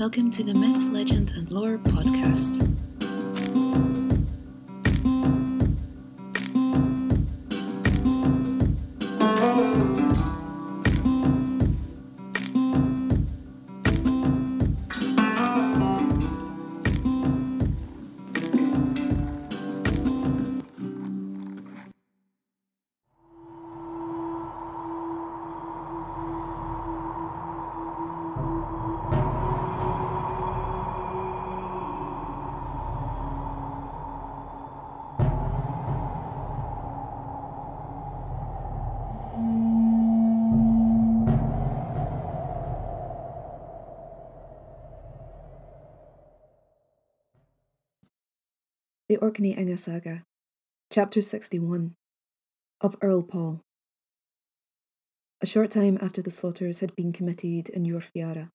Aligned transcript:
Welcome 0.00 0.30
to 0.30 0.42
the 0.42 0.54
Myth, 0.54 0.94
Legend, 0.94 1.32
and 1.36 1.50
Lore 1.50 1.76
podcast. 1.76 2.89
Orkneyinga 49.20 49.78
Saga, 49.78 50.22
Chapter 50.90 51.20
61 51.20 51.94
of 52.80 52.96
Earl 53.02 53.22
Paul. 53.22 53.60
A 55.42 55.46
short 55.46 55.70
time 55.70 55.98
after 56.00 56.22
the 56.22 56.30
slaughters 56.30 56.80
had 56.80 56.96
been 56.96 57.12
committed 57.12 57.68
in 57.68 57.84
Yorfiara, 57.84 58.48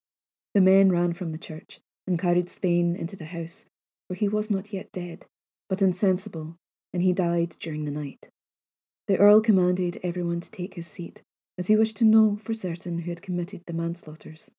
the 0.55 0.61
men 0.61 0.91
ran 0.91 1.13
from 1.13 1.29
the 1.29 1.37
church 1.37 1.81
and 2.07 2.17
carried 2.17 2.49
Svein 2.49 2.95
into 2.95 3.15
the 3.15 3.25
house, 3.25 3.67
where 4.07 4.17
he 4.17 4.27
was 4.27 4.49
not 4.49 4.73
yet 4.73 4.91
dead, 4.91 5.27
but 5.69 5.83
insensible, 5.83 6.55
and 6.91 7.03
he 7.03 7.13
died 7.13 7.55
during 7.59 7.85
the 7.85 7.91
night. 7.91 8.29
The 9.07 9.17
Earl 9.17 9.41
commanded 9.41 9.99
everyone 10.01 10.39
to 10.41 10.49
take 10.49 10.73
his 10.73 10.87
seat, 10.87 11.21
as 11.59 11.67
he 11.67 11.75
wished 11.75 11.97
to 11.97 12.05
know 12.05 12.37
for 12.37 12.55
certain 12.55 12.97
who 12.97 13.11
had 13.11 13.21
committed 13.21 13.61
the 13.67 13.73
manslaughters. 13.73 14.49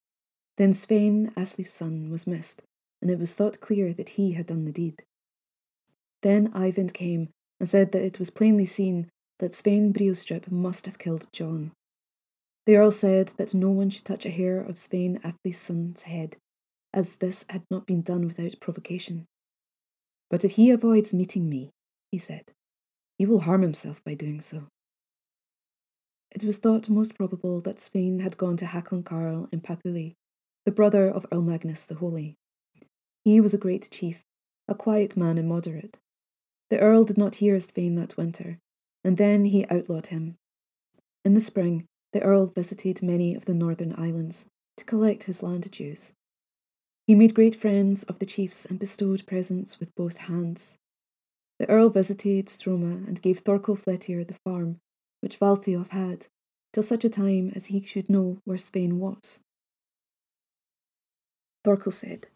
Then 0.56 0.72
Svein, 0.72 1.32
Asleif's 1.36 1.72
son, 1.72 2.10
was 2.10 2.28
missed, 2.28 2.62
and 3.02 3.10
it 3.10 3.18
was 3.18 3.34
thought 3.34 3.58
clear 3.60 3.92
that 3.94 4.10
he 4.10 4.34
had 4.34 4.46
done 4.46 4.66
the 4.66 4.70
deed. 4.70 5.02
Then 6.22 6.50
Eyvind 6.52 6.92
came 6.92 7.30
and 7.60 7.68
said 7.68 7.92
that 7.92 8.04
it 8.04 8.18
was 8.18 8.30
plainly 8.30 8.64
seen 8.64 9.08
that 9.38 9.54
Svein 9.54 9.92
Briostrip 9.92 10.50
must 10.50 10.86
have 10.86 10.98
killed 10.98 11.26
John. 11.32 11.72
The 12.64 12.76
Earl 12.76 12.90
said 12.90 13.28
that 13.36 13.54
no 13.54 13.70
one 13.70 13.90
should 13.90 14.04
touch 14.04 14.26
a 14.26 14.30
hair 14.30 14.60
of 14.60 14.78
Svein 14.78 15.20
Atli's 15.22 15.58
son's 15.58 16.02
head, 16.02 16.36
as 16.92 17.16
this 17.16 17.44
had 17.48 17.62
not 17.70 17.86
been 17.86 18.02
done 18.02 18.26
without 18.26 18.60
provocation. 18.60 19.26
But 20.30 20.44
if 20.44 20.52
he 20.52 20.70
avoids 20.70 21.14
meeting 21.14 21.48
me, 21.48 21.70
he 22.10 22.18
said, 22.18 22.50
he 23.18 23.26
will 23.26 23.40
harm 23.40 23.62
himself 23.62 24.02
by 24.04 24.14
doing 24.14 24.40
so. 24.40 24.68
It 26.30 26.44
was 26.44 26.58
thought 26.58 26.88
most 26.88 27.14
probable 27.14 27.60
that 27.62 27.80
Svein 27.80 28.20
had 28.20 28.36
gone 28.36 28.56
to 28.58 28.66
Hakon 28.66 29.04
Karl 29.04 29.48
in 29.52 29.60
Papuli, 29.60 30.14
the 30.64 30.72
brother 30.72 31.08
of 31.08 31.24
Earl 31.30 31.42
Magnus 31.42 31.86
the 31.86 31.94
Holy. 31.94 32.34
He 33.24 33.40
was 33.40 33.54
a 33.54 33.58
great 33.58 33.88
chief, 33.90 34.24
a 34.68 34.74
quiet 34.74 35.16
man 35.16 35.38
and 35.38 35.48
moderate, 35.48 35.98
the 36.70 36.78
Earl 36.78 37.04
did 37.04 37.18
not 37.18 37.36
hear 37.36 37.58
Svein 37.60 37.94
that 37.96 38.16
winter, 38.16 38.58
and 39.04 39.16
then 39.16 39.44
he 39.46 39.66
outlawed 39.70 40.06
him. 40.06 40.36
In 41.24 41.34
the 41.34 41.40
spring, 41.40 41.86
the 42.12 42.22
Earl 42.22 42.46
visited 42.46 43.02
many 43.02 43.34
of 43.34 43.44
the 43.44 43.54
northern 43.54 43.94
islands 43.96 44.48
to 44.76 44.84
collect 44.84 45.24
his 45.24 45.42
land 45.42 45.70
dues. 45.70 46.12
He 47.06 47.14
made 47.14 47.34
great 47.34 47.54
friends 47.54 48.04
of 48.04 48.18
the 48.18 48.26
chiefs 48.26 48.66
and 48.66 48.78
bestowed 48.78 49.26
presents 49.26 49.78
with 49.78 49.94
both 49.94 50.16
hands. 50.16 50.76
The 51.58 51.68
Earl 51.68 51.90
visited 51.90 52.46
Stroma 52.46 53.06
and 53.06 53.22
gave 53.22 53.38
Thorkel 53.38 53.76
Flettier 53.76 54.26
the 54.26 54.38
farm 54.44 54.80
which 55.20 55.38
Valthiof 55.38 55.88
had, 55.88 56.26
till 56.72 56.82
such 56.82 57.04
a 57.04 57.08
time 57.08 57.50
as 57.54 57.66
he 57.66 57.80
should 57.80 58.10
know 58.10 58.38
where 58.44 58.58
Svein 58.58 58.98
was. 58.98 59.42
Thorkel 61.64 61.92
said, 61.92 62.26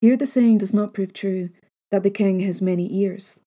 Here 0.00 0.16
the 0.16 0.26
saying 0.26 0.58
does 0.58 0.72
not 0.72 0.94
prove 0.94 1.12
true 1.12 1.50
that 1.90 2.02
the 2.02 2.10
king 2.10 2.40
has 2.40 2.62
many 2.62 2.92
ears. 3.02 3.40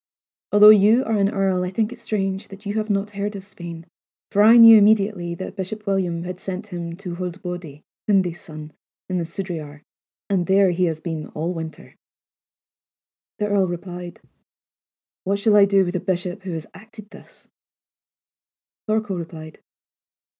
Although 0.51 0.69
you 0.69 1.03
are 1.05 1.17
an 1.17 1.29
earl, 1.29 1.63
I 1.63 1.69
think 1.69 1.91
it 1.91 1.99
strange 1.99 2.49
that 2.49 2.65
you 2.65 2.75
have 2.75 2.89
not 2.89 3.11
heard 3.11 3.35
of 3.35 3.43
Svein, 3.43 3.85
for 4.29 4.43
I 4.43 4.57
knew 4.57 4.77
immediately 4.77 5.33
that 5.35 5.55
Bishop 5.55 5.87
William 5.87 6.23
had 6.23 6.39
sent 6.39 6.67
him 6.67 6.95
to 6.97 7.15
Huldbodi, 7.15 7.81
Hundi's 8.07 8.41
son, 8.41 8.71
in 9.09 9.17
the 9.17 9.23
Sudreyar, 9.23 9.81
and 10.29 10.45
there 10.45 10.71
he 10.71 10.85
has 10.85 10.99
been 10.99 11.27
all 11.29 11.53
winter. 11.53 11.95
The 13.39 13.47
earl 13.47 13.67
replied, 13.67 14.19
What 15.23 15.39
shall 15.39 15.55
I 15.55 15.65
do 15.65 15.85
with 15.85 15.95
a 15.95 15.99
bishop 15.99 16.43
who 16.43 16.53
has 16.53 16.67
acted 16.73 17.09
thus? 17.11 17.49
Thorkel 18.87 19.17
replied, 19.17 19.59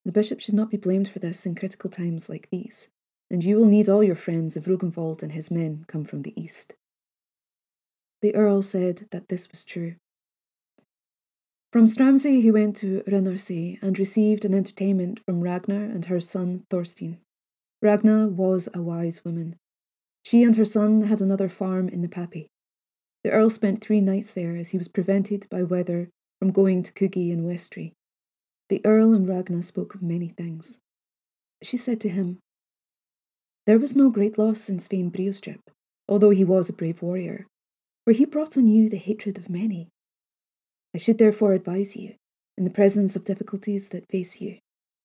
The 0.06 0.12
bishop 0.12 0.40
should 0.40 0.54
not 0.54 0.70
be 0.70 0.78
blamed 0.78 1.08
for 1.08 1.20
this 1.20 1.46
in 1.46 1.56
critical 1.56 1.90
times 1.90 2.30
like 2.30 2.50
these, 2.52 2.90
and 3.30 3.44
you 3.44 3.58
will 3.58 3.66
need 3.66 3.90
all 3.90 4.04
your 4.04 4.16
friends 4.16 4.58
if 4.58 4.66
Rognvald 4.66 5.24
and 5.24 5.32
his 5.32 5.50
men 5.50 5.86
come 5.88 6.04
from 6.04 6.22
the 6.22 6.40
east. 6.40 6.76
The 8.24 8.36
Earl 8.36 8.62
said 8.62 9.08
that 9.12 9.28
this 9.28 9.52
was 9.52 9.66
true. 9.66 9.96
From 11.74 11.88
Stramsey 11.88 12.42
he 12.42 12.52
went 12.52 12.78
to 12.78 13.04
Renarsay 13.06 13.80
and 13.82 14.00
received 14.00 14.46
an 14.46 14.54
entertainment 14.54 15.20
from 15.26 15.42
Ragna 15.42 15.76
and 15.76 16.06
her 16.06 16.22
son 16.22 16.64
Thorstein. 16.70 17.18
Ragna 17.82 18.30
was 18.30 18.70
a 18.74 18.82
wise 18.82 19.26
woman. 19.26 19.58
She 20.24 20.42
and 20.42 20.56
her 20.56 20.64
son 20.64 21.02
had 21.02 21.20
another 21.20 21.50
farm 21.50 21.90
in 21.90 22.02
the 22.02 22.08
Pappy. 22.08 22.48
The 23.26 23.32
Earl 23.32 23.50
spent 23.50 23.82
three 23.82 24.00
nights 24.00 24.32
there 24.32 24.56
as 24.56 24.70
he 24.70 24.78
was 24.78 24.88
prevented 24.88 25.46
by 25.50 25.64
weather 25.64 26.08
from 26.40 26.52
going 26.52 26.82
to 26.84 26.94
Kugi 26.94 27.34
and 27.34 27.46
Westry. 27.46 27.92
The 28.70 28.80
Earl 28.86 29.12
and 29.12 29.28
Ragna 29.28 29.62
spoke 29.64 29.96
of 29.96 30.02
many 30.02 30.30
things. 30.30 30.80
She 31.62 31.76
said 31.76 32.00
to 32.00 32.10
him, 32.10 32.40
There 33.66 33.80
was 33.80 33.98
no 33.98 34.10
great 34.10 34.38
loss 34.38 34.70
in 34.70 34.80
Svein 34.80 35.12
Briostrip, 35.12 35.60
although 36.08 36.30
he 36.30 36.46
was 36.46 36.70
a 36.70 36.74
brave 36.74 37.02
warrior 37.02 37.48
for 38.04 38.14
he 38.14 38.26
brought 38.26 38.58
on 38.58 38.68
you 38.68 38.90
the 38.90 38.98
hatred 38.98 39.38
of 39.38 39.50
many. 39.50 39.90
I 40.94 40.98
should 40.98 41.18
therefore 41.18 41.54
advise 41.54 41.96
you, 41.96 42.16
in 42.58 42.64
the 42.64 42.70
presence 42.70 43.16
of 43.16 43.24
difficulties 43.24 43.90
that 43.90 44.10
face 44.10 44.42
you, 44.42 44.60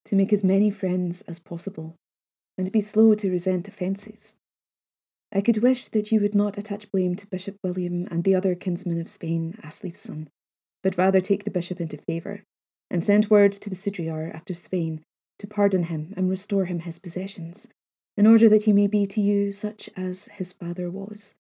to 0.05 0.17
make 0.17 0.33
as 0.33 0.45
many 0.45 0.71
friends 0.71 1.23
as 1.23 1.39
possible, 1.39 1.97
and 2.57 2.71
be 2.73 2.81
slow 2.81 3.15
to 3.15 3.31
resent 3.31 3.69
offences. 3.69 4.37
I 5.33 5.41
could 5.41 5.63
wish 5.63 5.89
that 5.89 6.11
you 6.11 6.21
would 6.21 6.35
not 6.35 6.59
attach 6.59 6.91
blame 6.91 7.15
to 7.17 7.27
Bishop 7.27 7.57
William 7.63 8.09
and 8.11 8.25
the 8.25 8.35
other 8.35 8.55
kinsmen 8.55 9.01
of 9.01 9.09
Svein, 9.09 9.59
Asleif's 9.63 10.01
son, 10.01 10.29
but 10.83 10.97
rather 10.97 11.21
take 11.21 11.45
the 11.45 11.51
bishop 11.51 11.81
into 11.81 11.99
favour, 11.99 12.43
and 12.91 13.05
send 13.05 13.29
word 13.29 13.53
to 13.53 13.69
the 13.69 13.77
Sudreyar 13.77 14.35
after 14.35 14.55
Svein 14.55 15.03
to 15.39 15.47
pardon 15.47 15.85
him 15.85 16.15
and 16.17 16.31
restore 16.31 16.65
him 16.65 16.81
his 16.81 16.99
possessions, 16.99 17.69
in 18.17 18.27
order 18.27 18.49
that 18.49 18.65
he 18.65 18.73
may 18.73 18.87
be 18.87 19.07
to 19.07 19.21
you 19.21 19.53
such 19.53 19.89
as 19.97 20.29
his 20.29 20.53
father 20.53 20.91
was, 20.91 21.35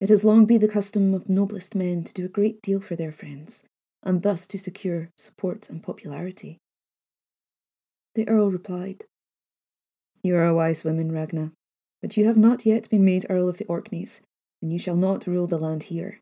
it 0.00 0.08
has 0.08 0.24
long 0.24 0.44
been 0.44 0.60
the 0.60 0.68
custom 0.68 1.14
of 1.14 1.28
noblest 1.28 1.74
men 1.74 2.04
to 2.04 2.12
do 2.12 2.24
a 2.24 2.28
great 2.28 2.60
deal 2.60 2.80
for 2.80 2.96
their 2.96 3.12
friends, 3.12 3.64
and 4.02 4.22
thus 4.22 4.46
to 4.46 4.58
secure 4.58 5.10
support 5.16 5.70
and 5.70 5.82
popularity. 5.82 6.58
The 8.14 8.28
Earl 8.28 8.50
replied, 8.50 9.04
You 10.22 10.36
are 10.36 10.46
a 10.46 10.54
wise 10.54 10.84
woman, 10.84 11.12
Ragna, 11.12 11.52
but 12.02 12.16
you 12.16 12.26
have 12.26 12.36
not 12.36 12.66
yet 12.66 12.88
been 12.90 13.04
made 13.04 13.26
Earl 13.28 13.48
of 13.48 13.58
the 13.58 13.66
Orkneys, 13.66 14.20
and 14.60 14.72
you 14.72 14.78
shall 14.78 14.96
not 14.96 15.26
rule 15.26 15.46
the 15.46 15.58
land 15.58 15.84
here. 15.84 16.20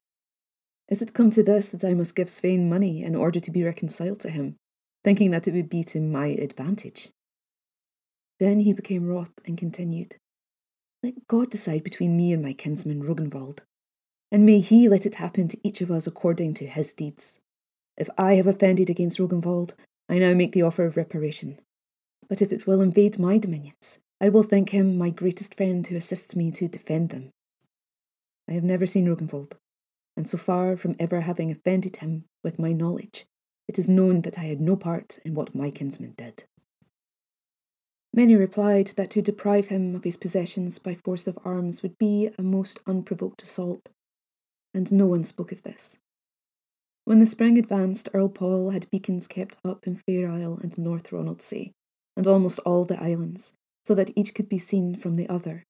Is 0.89 1.01
it 1.01 1.15
come 1.15 1.31
to 1.31 1.43
this 1.43 1.69
that 1.71 1.85
I 1.85 1.95
must 1.95 2.15
give 2.15 2.29
Svein 2.29 2.69
money 2.69 3.03
in 3.03 3.15
order 3.15 3.41
to 3.41 3.51
be 3.51 3.65
reconciled 3.65 4.21
to 4.21 4.31
him, 4.31 4.57
thinking 5.03 5.31
that 5.31 5.49
it 5.49 5.55
would 5.55 5.69
be 5.69 5.83
to 5.85 6.01
my 6.01 6.29
advantage? 6.29 7.11
Then 8.39 8.61
he 8.61 8.73
became 8.73 9.07
wroth 9.07 9.33
and 9.47 9.57
continued, 9.57 10.17
let 11.05 11.29
God 11.29 11.51
decide 11.51 11.85
between 11.85 12.17
me 12.17 12.33
and 12.33 12.43
my 12.43 12.55
kinsman 12.55 13.03
Rognvald, 13.03 13.59
and 14.33 14.47
may 14.47 14.61
he 14.61 14.89
let 14.89 15.05
it 15.05 15.17
happen 15.17 15.49
to 15.49 15.59
each 15.63 15.83
of 15.83 15.91
us 15.91 16.07
according 16.07 16.55
to 16.55 16.67
his 16.67 16.95
deeds. 16.95 17.41
If 17.99 18.09
I 18.17 18.37
have 18.37 18.47
offended 18.47 18.89
against 18.89 19.19
Rognvald, 19.19 19.75
I 20.09 20.19
now 20.19 20.33
make 20.33 20.53
the 20.53 20.63
offer 20.63 20.87
of 20.87 20.97
reparation. 20.97 21.61
But 22.27 22.41
if 22.41 22.51
it 22.53 22.67
will 22.67 22.81
invade 22.81 23.19
my 23.19 23.37
dominions, 23.37 23.99
I 24.19 24.31
will 24.31 24.43
thank 24.43 24.71
him 24.71 24.97
my 24.97 25.11
greatest 25.11 25.55
friend 25.55 25.87
who 25.87 25.95
assists 25.95 26.35
me 26.35 26.51
to 26.53 26.69
defend 26.69 27.11
them. 27.11 27.29
I 28.49 28.53
have 28.53 28.65
never 28.65 28.87
seen 28.87 29.07
Rognvald, 29.07 29.53
and 30.17 30.27
so 30.27 30.39
far 30.39 30.75
from 30.75 30.97
ever 30.99 31.21
having 31.21 31.51
offended 31.51 31.97
him 31.97 32.25
with 32.43 32.59
my 32.59 32.73
knowledge, 32.73 33.27
it 33.69 33.79
is 33.79 33.91
known 33.91 34.23
that 34.23 34.39
I 34.39 34.45
had 34.45 34.61
no 34.63 34.75
part 34.75 35.19
in 35.23 35.35
what 35.35 35.55
my 35.55 35.71
kinsman 35.71 36.15
did. 36.17 36.45
Many 38.17 38.37
replied 38.37 38.93
that 38.95 39.11
to 39.11 39.23
deprive 39.23 39.67
him 39.67 39.97
of 39.97 40.05
his 40.05 40.17
possessions 40.17 40.79
by 40.79 40.95
force 40.95 41.27
of 41.27 41.37
arms 41.45 41.83
would 41.83 41.99
be 41.99 42.31
a 42.39 42.43
most 42.45 42.79
unprovoked 42.87 43.43
assault, 43.43 43.89
and 44.73 44.93
no 44.93 45.09
one 45.09 45.25
spoke 45.25 45.51
of 45.51 45.63
this. 45.63 45.99
When 47.05 47.19
the 47.19 47.27
spring 47.27 47.59
advanced, 47.59 48.09
Earl 48.15 48.29
Paul 48.29 48.71
had 48.71 48.89
beacons 48.89 49.27
kept 49.27 49.59
up 49.65 49.89
in 49.89 49.97
Fair 49.97 50.31
Isle 50.31 50.61
and 50.63 50.79
North 50.79 51.11
Ronaldsay, 51.11 51.73
and 52.17 52.29
almost 52.29 52.61
all 52.61 52.85
the 52.85 53.03
islands, 53.03 53.55
so 53.85 53.97
that 53.97 54.13
each 54.15 54.33
could 54.33 54.49
be 54.49 54.59
seen 54.59 54.95
from 54.95 55.17
the 55.17 55.29
other, 55.29 55.65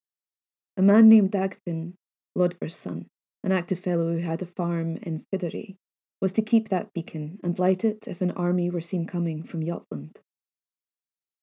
a 0.77 0.83
man 0.83 1.09
named 1.09 1.31
Dagfinn, 1.31 1.95
Lodver's 2.35 2.77
son, 2.77 3.07
an 3.43 3.53
active 3.53 3.79
fellow 3.79 4.13
who 4.13 4.19
had 4.19 4.43
a 4.43 4.47
farm 4.47 4.99
in 4.99 5.25
Fideri, 5.33 5.77
was 6.21 6.33
to 6.33 6.43
keep 6.43 6.69
that 6.69 6.93
beacon 6.93 7.41
and 7.43 7.59
light 7.59 7.85
it 7.85 8.07
if 8.07 8.21
an 8.21 8.33
army 8.33 8.69
were 8.69 8.83
seen 8.83 9.07
coming 9.07 9.43
from 9.45 9.65
Jutland. 9.65 10.21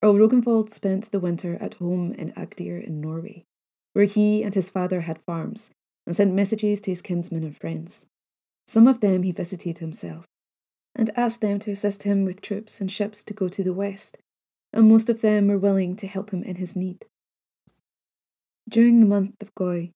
Earl 0.03 0.15
Rognvald 0.15 0.71
spent 0.71 1.11
the 1.11 1.19
winter 1.19 1.57
at 1.61 1.75
home 1.75 2.13
in 2.13 2.31
Agdir 2.31 2.83
in 2.83 3.01
Norway, 3.01 3.45
where 3.93 4.05
he 4.05 4.41
and 4.41 4.55
his 4.55 4.67
father 4.67 5.01
had 5.01 5.21
farms 5.21 5.69
and 6.07 6.15
sent 6.15 6.33
messages 6.33 6.81
to 6.81 6.91
his 6.91 7.03
kinsmen 7.03 7.43
and 7.43 7.55
friends. 7.55 8.07
Some 8.67 8.87
of 8.87 8.99
them 8.99 9.21
he 9.21 9.31
visited 9.31 9.77
himself, 9.77 10.25
and 10.95 11.11
asked 11.15 11.41
them 11.41 11.59
to 11.59 11.71
assist 11.71 12.01
him 12.01 12.25
with 12.25 12.41
troops 12.41 12.81
and 12.81 12.91
ships 12.91 13.23
to 13.25 13.33
go 13.35 13.47
to 13.49 13.63
the 13.63 13.73
west, 13.73 14.17
and 14.73 14.89
most 14.89 15.07
of 15.07 15.21
them 15.21 15.47
were 15.47 15.59
willing 15.59 15.95
to 15.97 16.07
help 16.07 16.31
him 16.31 16.41
in 16.41 16.55
his 16.55 16.75
need. 16.75 17.05
During 18.67 19.01
the 19.01 19.05
month 19.05 19.39
of 19.39 19.53
Goi, 19.53 19.91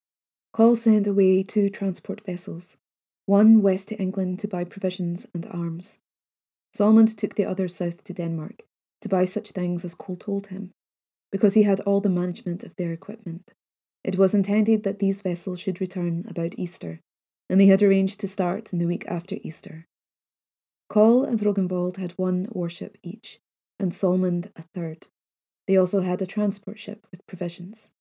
Kol 0.54 0.76
sent 0.76 1.08
away 1.08 1.42
two 1.42 1.70
transport 1.70 2.22
vessels, 2.22 2.78
one 3.26 3.64
west 3.64 3.88
to 3.90 3.98
England 3.98 4.38
to 4.40 4.48
buy 4.48 4.66
provisions 4.66 5.26
and 5.34 5.48
arms. 5.48 5.98
Solmund 6.74 7.18
took 7.18 7.34
the 7.34 7.46
other 7.46 7.68
south 7.68 8.04
to 8.04 8.14
Denmark 8.14 8.62
to 9.06 9.10
buy 9.10 9.24
such 9.24 9.52
things 9.52 9.86
as 9.86 9.94
Kol 9.94 10.16
told 10.16 10.48
him, 10.48 10.72
because 11.32 11.54
he 11.54 11.62
had 11.62 11.80
all 11.82 12.02
the 12.02 12.10
management 12.10 12.64
of 12.64 12.76
their 12.76 12.92
equipment. 12.92 13.52
It 14.04 14.18
was 14.18 14.34
intended 14.34 14.82
that 14.82 14.98
these 14.98 15.22
vessels 15.22 15.60
should 15.60 15.80
return 15.80 16.26
about 16.28 16.58
Easter, 16.58 17.02
and 17.48 17.62
they 17.62 17.68
had 17.68 17.84
arranged 17.84 18.20
to 18.22 18.28
start 18.28 18.74
in 18.74 18.80
the 18.80 18.88
week 18.88 19.06
after 19.08 19.38
Easter. 19.44 19.86
Kol 20.90 21.24
and 21.24 21.40
Rognvald 21.40 21.98
had 21.98 22.14
one 22.14 22.48
warship 22.50 22.98
each, 23.04 23.40
and 23.80 23.94
Solmund 23.94 24.52
a 24.56 24.64
third. 24.74 25.06
They 25.68 25.78
also 25.78 26.02
had 26.02 26.24
a 26.24 26.26
transport 26.26 26.80
ship 26.80 27.06
with 27.12 27.28
provisions. 27.28 27.92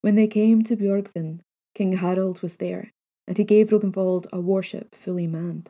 When 0.00 0.14
they 0.14 0.26
came 0.26 0.64
to 0.64 0.74
Bjorgvin, 0.74 1.40
King 1.74 1.92
Harald 1.92 2.40
was 2.40 2.56
there, 2.56 2.92
and 3.28 3.36
he 3.36 3.44
gave 3.44 3.68
Rognvald 3.68 4.26
a 4.32 4.40
warship 4.40 4.94
fully 4.94 5.26
manned. 5.26 5.68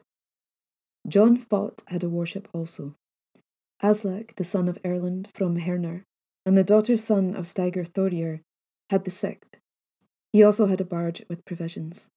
John 1.08 1.36
Fott 1.36 1.82
had 1.88 2.04
a 2.04 2.08
warship 2.08 2.46
also. 2.52 2.94
Aslak, 3.82 4.36
the 4.36 4.44
son 4.44 4.68
of 4.68 4.78
Erland 4.84 5.28
from 5.32 5.56
Herner, 5.56 6.04
and 6.44 6.56
the 6.56 6.64
daughter's 6.64 7.02
son 7.02 7.34
of 7.34 7.44
Steiger 7.44 7.86
Thorir, 7.86 8.40
had 8.90 9.04
the 9.04 9.10
sixth. 9.10 9.56
He 10.32 10.42
also 10.42 10.66
had 10.66 10.80
a 10.80 10.84
barge 10.84 11.22
with 11.28 11.44
provisions. 11.44 12.10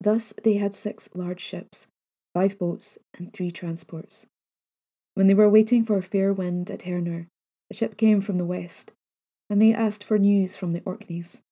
Thus 0.00 0.32
they 0.44 0.54
had 0.54 0.74
six 0.74 1.08
large 1.14 1.40
ships, 1.40 1.88
five 2.32 2.58
boats, 2.58 2.98
and 3.14 3.32
three 3.32 3.50
transports. 3.50 4.26
When 5.14 5.26
they 5.26 5.34
were 5.34 5.50
waiting 5.50 5.84
for 5.84 5.98
a 5.98 6.02
fair 6.02 6.32
wind 6.32 6.70
at 6.70 6.82
Herner, 6.82 7.26
a 7.70 7.74
ship 7.74 7.96
came 7.96 8.20
from 8.20 8.36
the 8.36 8.46
west, 8.46 8.92
and 9.50 9.60
they 9.60 9.74
asked 9.74 10.04
for 10.04 10.18
news 10.18 10.56
from 10.56 10.70
the 10.70 10.82
Orkneys, 10.82 11.42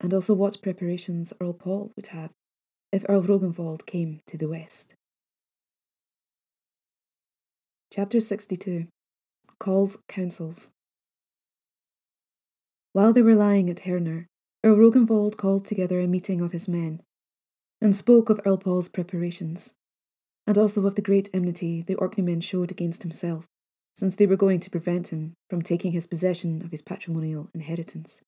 and 0.00 0.12
also 0.12 0.34
what 0.34 0.60
preparations 0.60 1.32
Earl 1.40 1.52
Paul 1.52 1.92
would 1.94 2.08
have 2.08 2.32
if 2.90 3.04
Earl 3.08 3.22
Rognvald 3.22 3.86
came 3.86 4.20
to 4.26 4.36
the 4.36 4.48
west. 4.48 4.94
Chapter 7.96 8.18
62 8.18 8.88
Kol's 9.60 9.98
Councils. 10.08 10.72
While 12.92 13.12
they 13.12 13.22
were 13.22 13.36
lying 13.36 13.70
at 13.70 13.82
Herner, 13.82 14.26
Earl 14.64 14.78
Rognvald 14.78 15.36
called 15.36 15.64
together 15.64 16.00
a 16.00 16.08
meeting 16.08 16.40
of 16.40 16.50
his 16.50 16.68
men, 16.68 17.02
and 17.80 17.94
spoke 17.94 18.30
of 18.30 18.40
Earl 18.44 18.56
Paul's 18.56 18.88
preparations, 18.88 19.74
and 20.44 20.58
also 20.58 20.84
of 20.84 20.96
the 20.96 21.02
great 21.02 21.30
enmity 21.32 21.82
the 21.82 21.94
Orkneymen 21.94 22.42
showed 22.42 22.72
against 22.72 23.04
himself, 23.04 23.46
since 23.94 24.16
they 24.16 24.26
were 24.26 24.34
going 24.34 24.58
to 24.58 24.70
prevent 24.72 25.12
him 25.12 25.34
from 25.48 25.62
taking 25.62 25.92
his 25.92 26.08
possession 26.08 26.62
of 26.64 26.72
his 26.72 26.82
patrimonial 26.82 27.48
inheritance, 27.54 28.22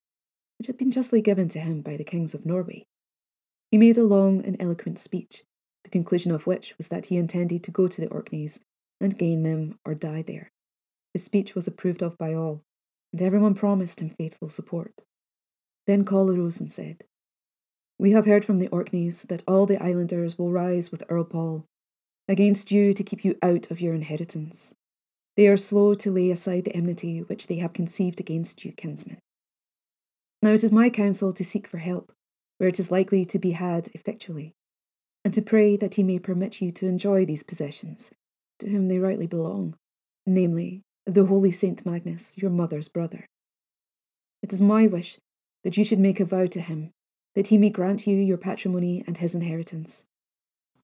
which 0.60 0.68
had 0.68 0.78
been 0.78 0.92
justly 0.92 1.20
given 1.20 1.48
to 1.48 1.58
him 1.58 1.80
by 1.80 1.96
the 1.96 2.04
kings 2.04 2.34
of 2.34 2.46
Norway. 2.46 2.86
He 3.72 3.78
made 3.78 3.98
a 3.98 4.04
long 4.04 4.44
and 4.44 4.56
eloquent 4.62 5.00
speech, 5.00 5.42
the 5.82 5.90
conclusion 5.90 6.30
of 6.30 6.46
which 6.46 6.78
was 6.78 6.86
that 6.86 7.06
he 7.06 7.16
intended 7.16 7.64
to 7.64 7.72
go 7.72 7.88
to 7.88 8.00
the 8.00 8.06
Orkneys 8.10 8.60
and 9.00 9.18
gain 9.18 9.42
them 9.42 9.78
or 9.84 9.94
die 9.94 10.22
there. 10.22 10.50
His 11.12 11.24
speech 11.24 11.54
was 11.54 11.66
approved 11.66 12.02
of 12.02 12.18
by 12.18 12.34
all, 12.34 12.62
and 13.12 13.22
everyone 13.22 13.54
promised 13.54 14.00
him 14.00 14.10
faithful 14.10 14.48
support. 14.48 15.02
Then 15.86 16.04
Kol 16.04 16.30
arose 16.30 16.60
and 16.60 16.70
said, 16.70 17.04
We 17.98 18.12
have 18.12 18.26
heard 18.26 18.44
from 18.44 18.58
the 18.58 18.68
Orkneys 18.68 19.22
that 19.28 19.42
all 19.46 19.66
the 19.66 19.82
islanders 19.82 20.38
will 20.38 20.52
rise 20.52 20.90
with 20.90 21.04
Earl 21.08 21.24
Paul 21.24 21.66
against 22.28 22.72
you 22.72 22.92
to 22.92 23.04
keep 23.04 23.24
you 23.24 23.36
out 23.42 23.70
of 23.70 23.80
your 23.80 23.94
inheritance. 23.94 24.74
They 25.36 25.46
are 25.46 25.56
slow 25.56 25.94
to 25.94 26.10
lay 26.10 26.30
aside 26.30 26.64
the 26.64 26.74
enmity 26.74 27.20
which 27.20 27.46
they 27.46 27.56
have 27.56 27.72
conceived 27.72 28.20
against 28.20 28.64
you, 28.64 28.72
kinsmen. 28.72 29.18
Now 30.42 30.50
it 30.50 30.64
is 30.64 30.72
my 30.72 30.90
counsel 30.90 31.32
to 31.32 31.44
seek 31.44 31.66
for 31.66 31.78
help, 31.78 32.12
where 32.58 32.68
it 32.68 32.80
is 32.80 32.90
likely 32.90 33.24
to 33.26 33.38
be 33.38 33.52
had 33.52 33.88
effectually, 33.94 34.54
and 35.24 35.32
to 35.34 35.42
pray 35.42 35.76
that 35.76 35.94
he 35.94 36.02
may 36.02 36.18
permit 36.18 36.60
you 36.60 36.70
to 36.72 36.86
enjoy 36.86 37.24
these 37.24 37.42
possessions, 37.42 38.12
to 38.58 38.68
whom 38.68 38.88
they 38.88 38.98
rightly 38.98 39.26
belong, 39.26 39.74
namely, 40.26 40.82
the 41.04 41.26
holy 41.26 41.52
Saint 41.52 41.84
Magnus, 41.86 42.38
your 42.38 42.50
mother's 42.50 42.88
brother. 42.88 43.26
It 44.42 44.52
is 44.52 44.62
my 44.62 44.86
wish 44.86 45.18
that 45.64 45.76
you 45.76 45.84
should 45.84 45.98
make 45.98 46.20
a 46.20 46.24
vow 46.24 46.46
to 46.46 46.60
him, 46.60 46.92
that 47.34 47.48
he 47.48 47.58
may 47.58 47.70
grant 47.70 48.06
you 48.06 48.16
your 48.16 48.38
patrimony 48.38 49.04
and 49.06 49.18
his 49.18 49.34
inheritance, 49.34 50.06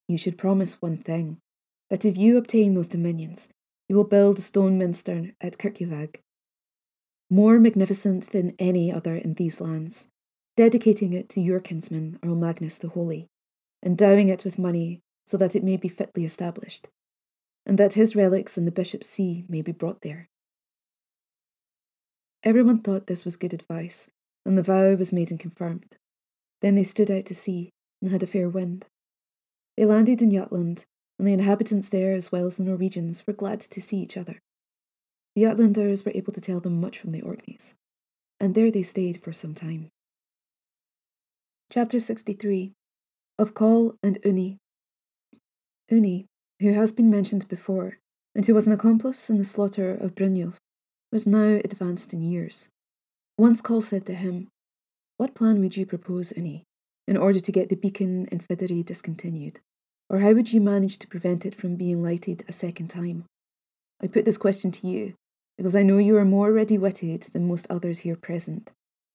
you 0.09 0.19
should 0.19 0.39
promise 0.39 0.83
one 0.83 0.99
thing 0.99 1.39
that 1.89 2.05
if 2.05 2.17
you 2.17 2.37
obtain 2.37 2.75
those 2.75 2.89
dominions, 2.89 3.49
you 3.89 3.97
will 3.97 4.05
build 4.05 4.39
a 4.39 4.43
stone 4.43 4.79
minster 4.79 5.33
at 5.41 5.59
Kirkjuvag, 5.59 6.17
more 7.31 7.59
magnificent 7.59 8.31
than 8.31 8.55
any 8.59 8.93
other 8.93 9.15
in 9.17 9.35
these 9.35 9.61
lands, 9.61 10.09
dedicating 10.57 11.13
it 11.13 11.29
to 11.31 11.41
your 11.41 11.61
kinsman, 11.61 12.19
Earl 12.23 12.35
Magnus 12.35 12.79
the 12.79 12.89
Holy, 12.89 13.27
endowing 13.85 14.29
it 14.29 14.45
with 14.45 14.59
money 14.59 15.01
so 15.25 15.37
that 15.37 15.57
it 15.57 15.65
may 15.65 15.77
be 15.77 15.89
fitly 15.89 16.25
established, 16.25 16.89
and 17.67 17.79
that 17.79 17.95
his 17.95 18.17
relics 18.17 18.59
and 18.59 18.67
the 18.67 18.73
bishop's 18.73 19.09
see 19.09 19.45
may 19.49 19.63
be 19.63 19.73
brought 19.73 20.01
there. 20.03 20.29
Everyone 22.43 22.81
thought 22.81 23.07
this 23.07 23.25
was 23.25 23.37
good 23.37 23.55
advice, 23.55 24.11
and 24.45 24.59
the 24.59 24.63
vow 24.63 24.95
was 24.95 25.13
made 25.13 25.31
and 25.31 25.39
confirmed. 25.39 25.97
Then 26.61 26.75
they 26.75 26.83
stood 26.83 27.11
out 27.11 27.27
to 27.27 27.35
sea 27.35 27.71
and 28.01 28.11
had 28.11 28.23
a 28.23 28.27
fair 28.27 28.49
wind. 28.49 28.87
They 29.77 29.85
landed 29.85 30.21
in 30.21 30.31
Jutland, 30.31 30.85
and 31.19 31.29
the 31.29 31.33
inhabitants 31.33 31.89
there, 31.89 32.15
as 32.15 32.33
well 32.33 32.47
as 32.47 32.57
the 32.57 32.65
Norwegians, 32.65 33.27
were 33.27 33.33
glad 33.33 33.61
to 33.61 33.81
see 33.81 33.99
each 33.99 34.17
other. 34.17 34.41
The 35.37 35.43
Jutlanders 35.43 36.05
were 36.05 36.13
able 36.15 36.33
to 36.33 36.41
tell 36.41 36.61
them 36.61 36.81
much 36.81 36.99
from 36.99 37.11
the 37.11 37.23
Orkneys, 37.23 37.75
and 38.41 38.55
there 38.55 38.71
they 38.71 38.83
stayed 38.83 39.23
for 39.23 39.33
some 39.33 39.55
time. 39.55 39.89
Chapter 41.71 42.01
63 42.01 42.73
Of 43.39 43.55
Kol 43.55 43.95
and 44.03 44.19
Uni. 44.25 44.59
Uni, 45.89 46.27
who 46.63 46.73
has 46.73 46.93
been 46.93 47.11
mentioned 47.11 47.47
before, 47.49 47.99
and 48.35 48.47
who 48.47 48.55
was 48.55 48.67
an 48.67 48.73
accomplice 48.73 49.29
in 49.29 49.39
the 49.39 49.45
slaughter 49.45 49.93
of 49.93 50.15
Brynjulf, 50.15 50.57
was 51.13 51.27
now 51.27 51.61
advanced 51.65 52.15
in 52.15 52.23
years. 52.23 52.71
Once 53.37 53.61
Kol 53.61 53.83
said 53.83 54.07
to 54.07 54.15
him, 54.15 54.49
What 55.19 55.35
plan 55.35 55.61
would 55.61 55.77
you 55.77 55.85
propose, 55.85 56.33
Uni? 56.37 56.65
in 57.07 57.17
order 57.17 57.41
to 57.41 57.53
get 57.53 57.69
the 57.69 57.75
beacon 57.77 58.27
in 58.27 58.39
Fideri 58.39 58.85
discontinued? 58.85 59.61
Or 60.09 60.21
how 60.21 60.33
would 60.33 60.53
you 60.53 60.61
manage 60.61 60.99
to 60.99 61.09
prevent 61.09 61.45
it 61.47 61.55
from 61.55 61.77
being 61.77 62.03
lighted 62.03 62.45
a 62.49 62.53
second 62.53 62.89
time? 62.89 63.25
I 64.01 64.07
put 64.07 64.25
this 64.25 64.39
question 64.39 64.71
to 64.73 64.87
you 64.87 65.15
because 65.57 65.77
I 65.77 65.83
know 65.83 65.99
you 65.99 66.17
are 66.17 66.25
more 66.25 66.53
ready 66.53 66.79
witted 66.79 67.23
than 67.33 67.49
most 67.49 67.67
others 67.71 68.01
here 68.01 68.17
present, 68.17 68.71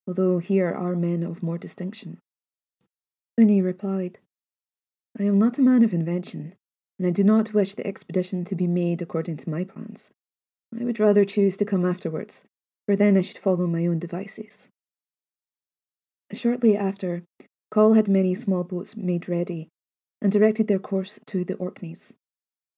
although 0.08 0.40
here 0.40 0.72
are 0.72 0.96
men 0.96 1.24
of 1.24 1.44
more 1.44 1.58
distinction. 1.58 2.20
Uni 3.38 3.62
replied, 3.62 4.20
I 5.20 5.24
am 5.24 5.38
not 5.38 5.58
a 5.58 5.64
man 5.64 5.84
of 5.84 5.94
invention, 5.94 6.56
and 6.98 7.08
I 7.08 7.12
do 7.12 7.24
not 7.24 7.54
wish 7.54 7.76
the 7.76 7.86
expedition 7.86 8.44
to 8.46 8.56
be 8.56 8.68
made 8.68 9.02
according 9.02 9.38
to 9.38 9.50
my 9.50 9.64
plans. 9.64 10.12
I 10.78 10.84
would 10.84 11.00
rather 11.00 11.26
choose 11.26 11.58
to 11.58 11.66
come 11.66 11.86
afterwards, 11.86 12.48
for 12.86 12.96
then 12.96 13.18
I 13.18 13.22
should 13.22 13.38
follow 13.38 13.68
my 13.68 13.86
own 13.86 14.00
devices. 14.00 14.70
Shortly 16.34 16.76
after, 16.76 17.24
Kol 17.72 17.94
had 17.94 18.10
many 18.10 18.34
small 18.34 18.64
boats 18.64 18.98
made 18.98 19.30
ready 19.30 19.70
and 20.22 20.32
directed 20.32 20.68
their 20.68 20.80
course 20.80 21.20
to 21.28 21.44
the 21.44 21.56
Orkneys. 21.56 22.16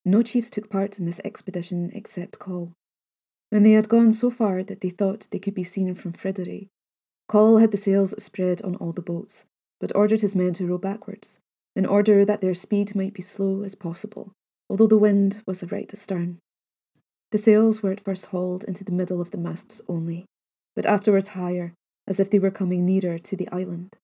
No 0.04 0.22
chiefs 0.22 0.50
took 0.50 0.70
part 0.70 0.98
in 0.98 1.06
this 1.06 1.20
expedition 1.24 1.90
except 1.94 2.38
Kol. 2.38 2.72
When 3.50 3.64
they 3.64 3.72
had 3.72 3.88
gone 3.88 4.12
so 4.12 4.30
far 4.30 4.62
that 4.62 4.80
they 4.80 4.90
thought 4.90 5.26
they 5.30 5.38
could 5.38 5.54
be 5.54 5.64
seen 5.64 5.94
from 5.94 6.12
Frideri, 6.12 6.68
Kol 7.28 7.58
had 7.58 7.70
the 7.70 7.76
sails 7.76 8.20
spread 8.22 8.62
on 8.62 8.76
all 8.76 8.92
the 8.92 9.02
boats, 9.02 9.46
but 9.80 9.94
ordered 9.94 10.20
his 10.20 10.34
men 10.34 10.52
to 10.54 10.66
row 10.66 10.78
backwards, 10.78 11.40
in 11.76 11.86
order 11.86 12.24
that 12.24 12.40
their 12.40 12.54
speed 12.54 12.94
might 12.94 13.14
be 13.14 13.22
slow 13.22 13.62
as 13.62 13.74
possible, 13.74 14.32
although 14.68 14.86
the 14.86 14.98
wind 14.98 15.42
was 15.46 15.70
right 15.70 15.92
astern. 15.92 16.38
The 17.30 17.38
sails 17.38 17.82
were 17.82 17.92
at 17.92 18.00
first 18.00 18.26
hauled 18.26 18.64
into 18.64 18.84
the 18.84 18.92
middle 18.92 19.20
of 19.20 19.30
the 19.30 19.38
masts 19.38 19.80
only, 19.88 20.26
but 20.74 20.86
afterwards 20.86 21.28
higher, 21.28 21.74
as 22.06 22.18
if 22.18 22.30
they 22.30 22.38
were 22.38 22.50
coming 22.50 22.84
nearer 22.84 23.18
to 23.18 23.36
the 23.36 23.48
island. 23.52 23.96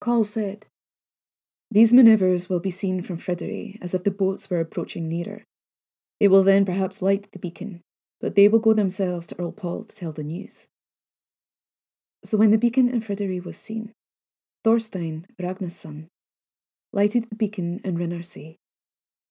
Kol 0.00 0.22
said, 0.22 0.66
These 1.70 1.92
manoeuvres 1.92 2.48
will 2.48 2.60
be 2.60 2.70
seen 2.70 3.02
from 3.02 3.18
Frideri 3.18 3.78
as 3.82 3.94
if 3.94 4.04
the 4.04 4.12
boats 4.12 4.48
were 4.48 4.60
approaching 4.60 5.08
nearer. 5.08 5.42
They 6.20 6.28
will 6.28 6.44
then 6.44 6.64
perhaps 6.64 7.02
light 7.02 7.30
the 7.32 7.38
beacon, 7.38 7.82
but 8.20 8.36
they 8.36 8.48
will 8.48 8.60
go 8.60 8.74
themselves 8.74 9.26
to 9.28 9.40
Earl 9.40 9.52
Paul 9.52 9.84
to 9.84 9.94
tell 9.94 10.12
the 10.12 10.24
news. 10.24 10.68
So 12.24 12.36
when 12.36 12.50
the 12.50 12.58
beacon 12.58 12.88
in 12.88 13.00
Fridery 13.00 13.44
was 13.44 13.56
seen, 13.56 13.92
Thorstein, 14.64 15.26
Ragna's 15.40 15.76
son, 15.76 16.08
lighted 16.92 17.28
the 17.28 17.36
beacon 17.36 17.80
in 17.84 17.96
Rinnarsay. 17.96 18.56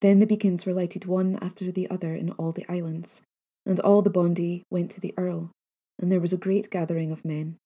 Then 0.01 0.19
the 0.19 0.27
beacons 0.27 0.65
were 0.65 0.73
lighted 0.73 1.05
one 1.05 1.37
after 1.41 1.71
the 1.71 1.89
other 1.89 2.13
in 2.13 2.31
all 2.31 2.51
the 2.51 2.69
islands, 2.69 3.21
and 3.65 3.79
all 3.79 4.01
the 4.01 4.09
bondi 4.09 4.63
went 4.69 4.91
to 4.91 5.01
the 5.01 5.13
earl, 5.17 5.51
and 5.99 6.11
there 6.11 6.19
was 6.19 6.33
a 6.33 6.37
great 6.37 6.69
gathering 6.69 7.11
of 7.11 7.25
men. 7.25 7.57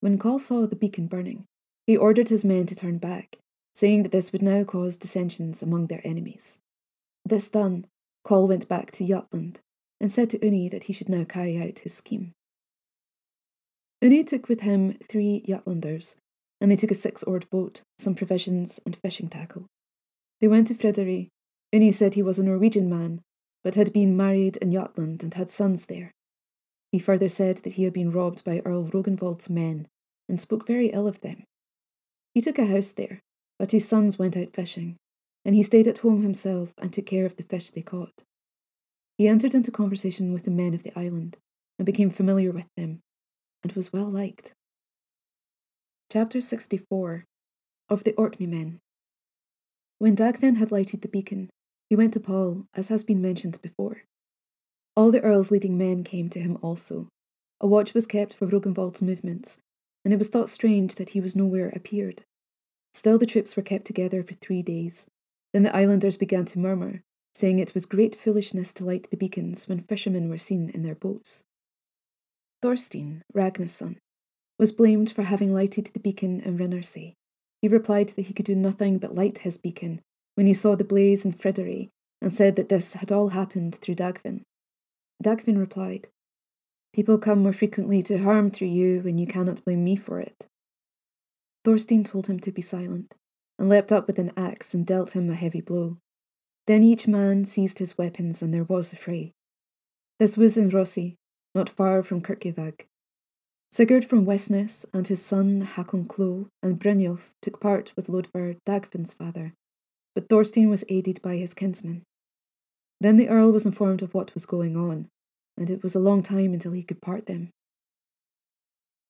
When 0.00 0.18
Kol 0.18 0.38
saw 0.38 0.66
the 0.66 0.76
beacon 0.76 1.06
burning, 1.06 1.44
he 1.86 1.96
ordered 1.96 2.28
his 2.28 2.44
men 2.44 2.66
to 2.66 2.74
turn 2.74 2.98
back, 2.98 3.38
saying 3.74 4.02
that 4.02 4.12
this 4.12 4.32
would 4.32 4.42
now 4.42 4.62
cause 4.64 4.96
dissensions 4.96 5.62
among 5.62 5.86
their 5.86 6.02
enemies. 6.04 6.58
This 7.24 7.48
done, 7.48 7.86
Kol 8.24 8.46
went 8.46 8.68
back 8.68 8.90
to 8.92 9.06
Jutland 9.06 9.60
and 10.00 10.10
said 10.12 10.30
to 10.30 10.44
Uni 10.44 10.68
that 10.68 10.84
he 10.84 10.92
should 10.92 11.08
now 11.08 11.24
carry 11.24 11.60
out 11.60 11.80
his 11.80 11.94
scheme. 11.94 12.34
Uni 14.00 14.22
took 14.22 14.48
with 14.48 14.60
him 14.60 14.96
three 15.02 15.42
Jutlanders, 15.48 16.16
and 16.60 16.70
they 16.70 16.76
took 16.76 16.90
a 16.90 16.94
six 16.94 17.22
oared 17.24 17.48
boat, 17.50 17.82
some 17.98 18.14
provisions, 18.14 18.80
and 18.84 18.96
fishing 18.96 19.28
tackle. 19.28 19.66
They 20.40 20.48
went 20.48 20.66
to 20.68 20.74
Fridery. 20.74 21.28
Uni 21.72 21.92
said 21.92 22.14
he 22.14 22.22
was 22.22 22.38
a 22.38 22.44
Norwegian 22.44 22.88
man, 22.88 23.20
but 23.62 23.74
had 23.74 23.92
been 23.92 24.16
married 24.16 24.56
in 24.58 24.72
Jutland 24.72 25.22
and 25.22 25.34
had 25.34 25.50
sons 25.50 25.86
there. 25.86 26.12
He 26.92 26.98
further 26.98 27.28
said 27.28 27.58
that 27.58 27.74
he 27.74 27.84
had 27.84 27.92
been 27.92 28.10
robbed 28.10 28.44
by 28.44 28.60
Earl 28.60 28.84
Rognvald's 28.84 29.50
men, 29.50 29.86
and 30.28 30.40
spoke 30.40 30.66
very 30.66 30.88
ill 30.88 31.06
of 31.06 31.20
them. 31.20 31.44
He 32.34 32.40
took 32.40 32.58
a 32.58 32.66
house 32.66 32.92
there, 32.92 33.20
but 33.58 33.72
his 33.72 33.86
sons 33.86 34.18
went 34.18 34.36
out 34.36 34.52
fishing, 34.52 34.96
and 35.44 35.54
he 35.54 35.62
stayed 35.62 35.88
at 35.88 35.98
home 35.98 36.22
himself 36.22 36.72
and 36.78 36.92
took 36.92 37.06
care 37.06 37.26
of 37.26 37.36
the 37.36 37.42
fish 37.42 37.70
they 37.70 37.82
caught. 37.82 38.22
He 39.16 39.28
entered 39.28 39.54
into 39.54 39.70
conversation 39.70 40.32
with 40.32 40.44
the 40.44 40.50
men 40.50 40.74
of 40.74 40.82
the 40.82 40.96
island, 40.98 41.36
and 41.78 41.86
became 41.86 42.10
familiar 42.10 42.52
with 42.52 42.68
them, 42.76 43.00
and 43.62 43.72
was 43.72 43.92
well 43.92 44.08
liked. 44.08 44.52
Chapter 46.10 46.40
64 46.40 47.26
Of 47.90 48.02
the 48.04 48.14
Orkney 48.14 48.46
Men 48.46 48.80
When 49.98 50.16
Dagfinn 50.16 50.56
had 50.56 50.72
lighted 50.72 51.02
the 51.02 51.08
beacon, 51.08 51.50
he 51.90 51.96
went 51.96 52.14
to 52.14 52.20
Paul, 52.20 52.64
as 52.72 52.88
has 52.88 53.04
been 53.04 53.20
mentioned 53.20 53.60
before. 53.60 54.04
All 54.96 55.10
the 55.10 55.20
earl's 55.20 55.50
leading 55.50 55.76
men 55.76 56.04
came 56.04 56.30
to 56.30 56.40
him 56.40 56.56
also. 56.62 57.10
A 57.60 57.66
watch 57.66 57.92
was 57.92 58.06
kept 58.06 58.32
for 58.32 58.46
Rognvald's 58.46 59.02
movements, 59.02 59.58
and 60.02 60.14
it 60.14 60.16
was 60.16 60.30
thought 60.30 60.48
strange 60.48 60.94
that 60.94 61.10
he 61.10 61.20
was 61.20 61.36
nowhere 61.36 61.68
appeared. 61.76 62.22
Still 62.94 63.18
the 63.18 63.26
troops 63.26 63.54
were 63.54 63.62
kept 63.62 63.84
together 63.84 64.22
for 64.22 64.32
three 64.32 64.62
days. 64.62 65.10
Then 65.52 65.62
the 65.62 65.76
islanders 65.76 66.16
began 66.16 66.46
to 66.46 66.58
murmur, 66.58 67.02
saying 67.34 67.58
it 67.58 67.74
was 67.74 67.84
great 67.84 68.16
foolishness 68.16 68.72
to 68.72 68.84
light 68.86 69.10
the 69.10 69.18
beacons 69.18 69.68
when 69.68 69.82
fishermen 69.82 70.30
were 70.30 70.38
seen 70.38 70.70
in 70.70 70.82
their 70.82 70.94
boats. 70.94 71.44
Thorstein, 72.62 73.24
Ragna's 73.34 73.72
son, 73.72 73.98
was 74.58 74.72
blamed 74.72 75.10
for 75.10 75.22
having 75.22 75.54
lighted 75.54 75.86
the 75.86 76.00
beacon 76.00 76.40
in 76.40 76.58
Rinnarsay. 76.58 77.14
He 77.62 77.68
replied 77.68 78.10
that 78.10 78.26
he 78.26 78.34
could 78.34 78.46
do 78.46 78.56
nothing 78.56 78.98
but 78.98 79.14
light 79.14 79.38
his 79.38 79.58
beacon 79.58 80.00
when 80.34 80.46
he 80.46 80.54
saw 80.54 80.76
the 80.76 80.84
blaze 80.84 81.24
in 81.24 81.32
Fridery, 81.32 81.88
and 82.20 82.32
said 82.32 82.56
that 82.56 82.68
this 82.68 82.94
had 82.94 83.10
all 83.10 83.30
happened 83.30 83.74
through 83.74 83.96
Dagfinn. 83.96 84.42
Dagfinn 85.22 85.58
replied, 85.58 86.08
People 86.92 87.18
come 87.18 87.42
more 87.42 87.52
frequently 87.52 88.02
to 88.02 88.22
harm 88.22 88.48
through 88.48 88.68
you 88.68 89.00
when 89.00 89.18
you 89.18 89.26
cannot 89.26 89.64
blame 89.64 89.84
me 89.84 89.96
for 89.96 90.20
it. 90.20 90.46
Thorstein 91.64 92.04
told 92.04 92.28
him 92.28 92.40
to 92.40 92.52
be 92.52 92.62
silent, 92.62 93.14
and 93.58 93.68
leapt 93.68 93.92
up 93.92 94.06
with 94.06 94.18
an 94.18 94.32
axe 94.36 94.74
and 94.74 94.86
dealt 94.86 95.16
him 95.16 95.28
a 95.28 95.34
heavy 95.34 95.60
blow. 95.60 95.98
Then 96.66 96.82
each 96.82 97.08
man 97.08 97.44
seized 97.44 97.78
his 97.78 97.98
weapons, 97.98 98.42
and 98.42 98.54
there 98.54 98.64
was 98.64 98.92
a 98.92 98.96
fray. 98.96 99.32
This 100.18 100.36
was 100.36 100.56
in 100.56 100.68
Rossi, 100.68 101.16
not 101.54 101.68
far 101.68 102.02
from 102.02 102.20
Kirkjuvag. 102.20 102.86
Sigurd 103.70 104.04
from 104.04 104.24
Westness 104.24 104.86
and 104.94 105.06
his 105.06 105.22
son 105.22 105.60
Hakon 105.60 106.06
Klo 106.06 106.48
and 106.62 106.80
Brynjolf 106.80 107.34
took 107.42 107.60
part 107.60 107.92
with 107.96 108.08
Lodvar, 108.08 108.56
Dagfinn's 108.66 109.12
father, 109.12 109.52
but 110.14 110.28
Thorstein 110.28 110.70
was 110.70 110.84
aided 110.88 111.20
by 111.22 111.36
his 111.36 111.54
kinsmen. 111.54 112.02
Then 113.00 113.16
the 113.16 113.28
earl 113.28 113.52
was 113.52 113.66
informed 113.66 114.02
of 114.02 114.14
what 114.14 114.34
was 114.34 114.46
going 114.46 114.76
on, 114.76 115.08
and 115.56 115.70
it 115.70 115.82
was 115.82 115.94
a 115.94 116.00
long 116.00 116.22
time 116.22 116.52
until 116.54 116.72
he 116.72 116.82
could 116.82 117.02
part 117.02 117.26
them. 117.26 117.50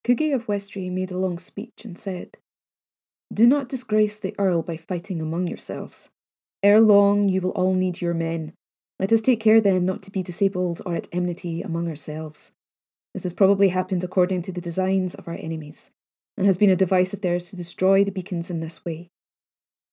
Kugi 0.03 0.33
of 0.33 0.47
Westry 0.47 0.91
made 0.91 1.11
a 1.11 1.17
long 1.17 1.39
speech 1.39 1.85
and 1.85 1.97
said, 1.97 2.37
Do 3.33 3.47
not 3.47 3.69
disgrace 3.69 4.19
the 4.19 4.35
earl 4.37 4.61
by 4.61 4.77
fighting 4.77 5.21
among 5.21 5.47
yourselves. 5.47 6.09
Ere 6.61 6.81
long 6.81 7.29
you 7.29 7.41
will 7.41 7.51
all 7.51 7.73
need 7.73 8.01
your 8.01 8.13
men. 8.13 8.53
Let 8.99 9.13
us 9.13 9.21
take 9.21 9.39
care 9.39 9.61
then 9.61 9.85
not 9.85 10.03
to 10.03 10.11
be 10.11 10.21
disabled 10.21 10.81
or 10.85 10.95
at 10.95 11.07
enmity 11.11 11.61
among 11.61 11.87
ourselves. 11.87 12.51
This 13.13 13.23
has 13.23 13.33
probably 13.33 13.69
happened 13.69 14.03
according 14.03 14.43
to 14.43 14.51
the 14.51 14.61
designs 14.61 15.15
of 15.15 15.27
our 15.27 15.35
enemies, 15.35 15.91
and 16.37 16.45
has 16.45 16.57
been 16.57 16.69
a 16.69 16.75
device 16.75 17.13
of 17.13 17.21
theirs 17.21 17.49
to 17.49 17.55
destroy 17.55 18.03
the 18.03 18.11
beacons 18.11 18.49
in 18.49 18.59
this 18.59 18.85
way. 18.85 19.09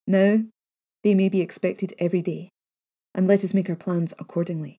Now, 0.07 0.43
they 1.03 1.15
may 1.15 1.29
be 1.29 1.41
expected 1.41 1.95
every 1.99 2.23
day, 2.23 2.51
and 3.15 3.27
let 3.27 3.43
us 3.43 3.55
make 3.55 3.71
our 3.71 3.77
plans 3.77 4.15
accordingly. 4.19 4.79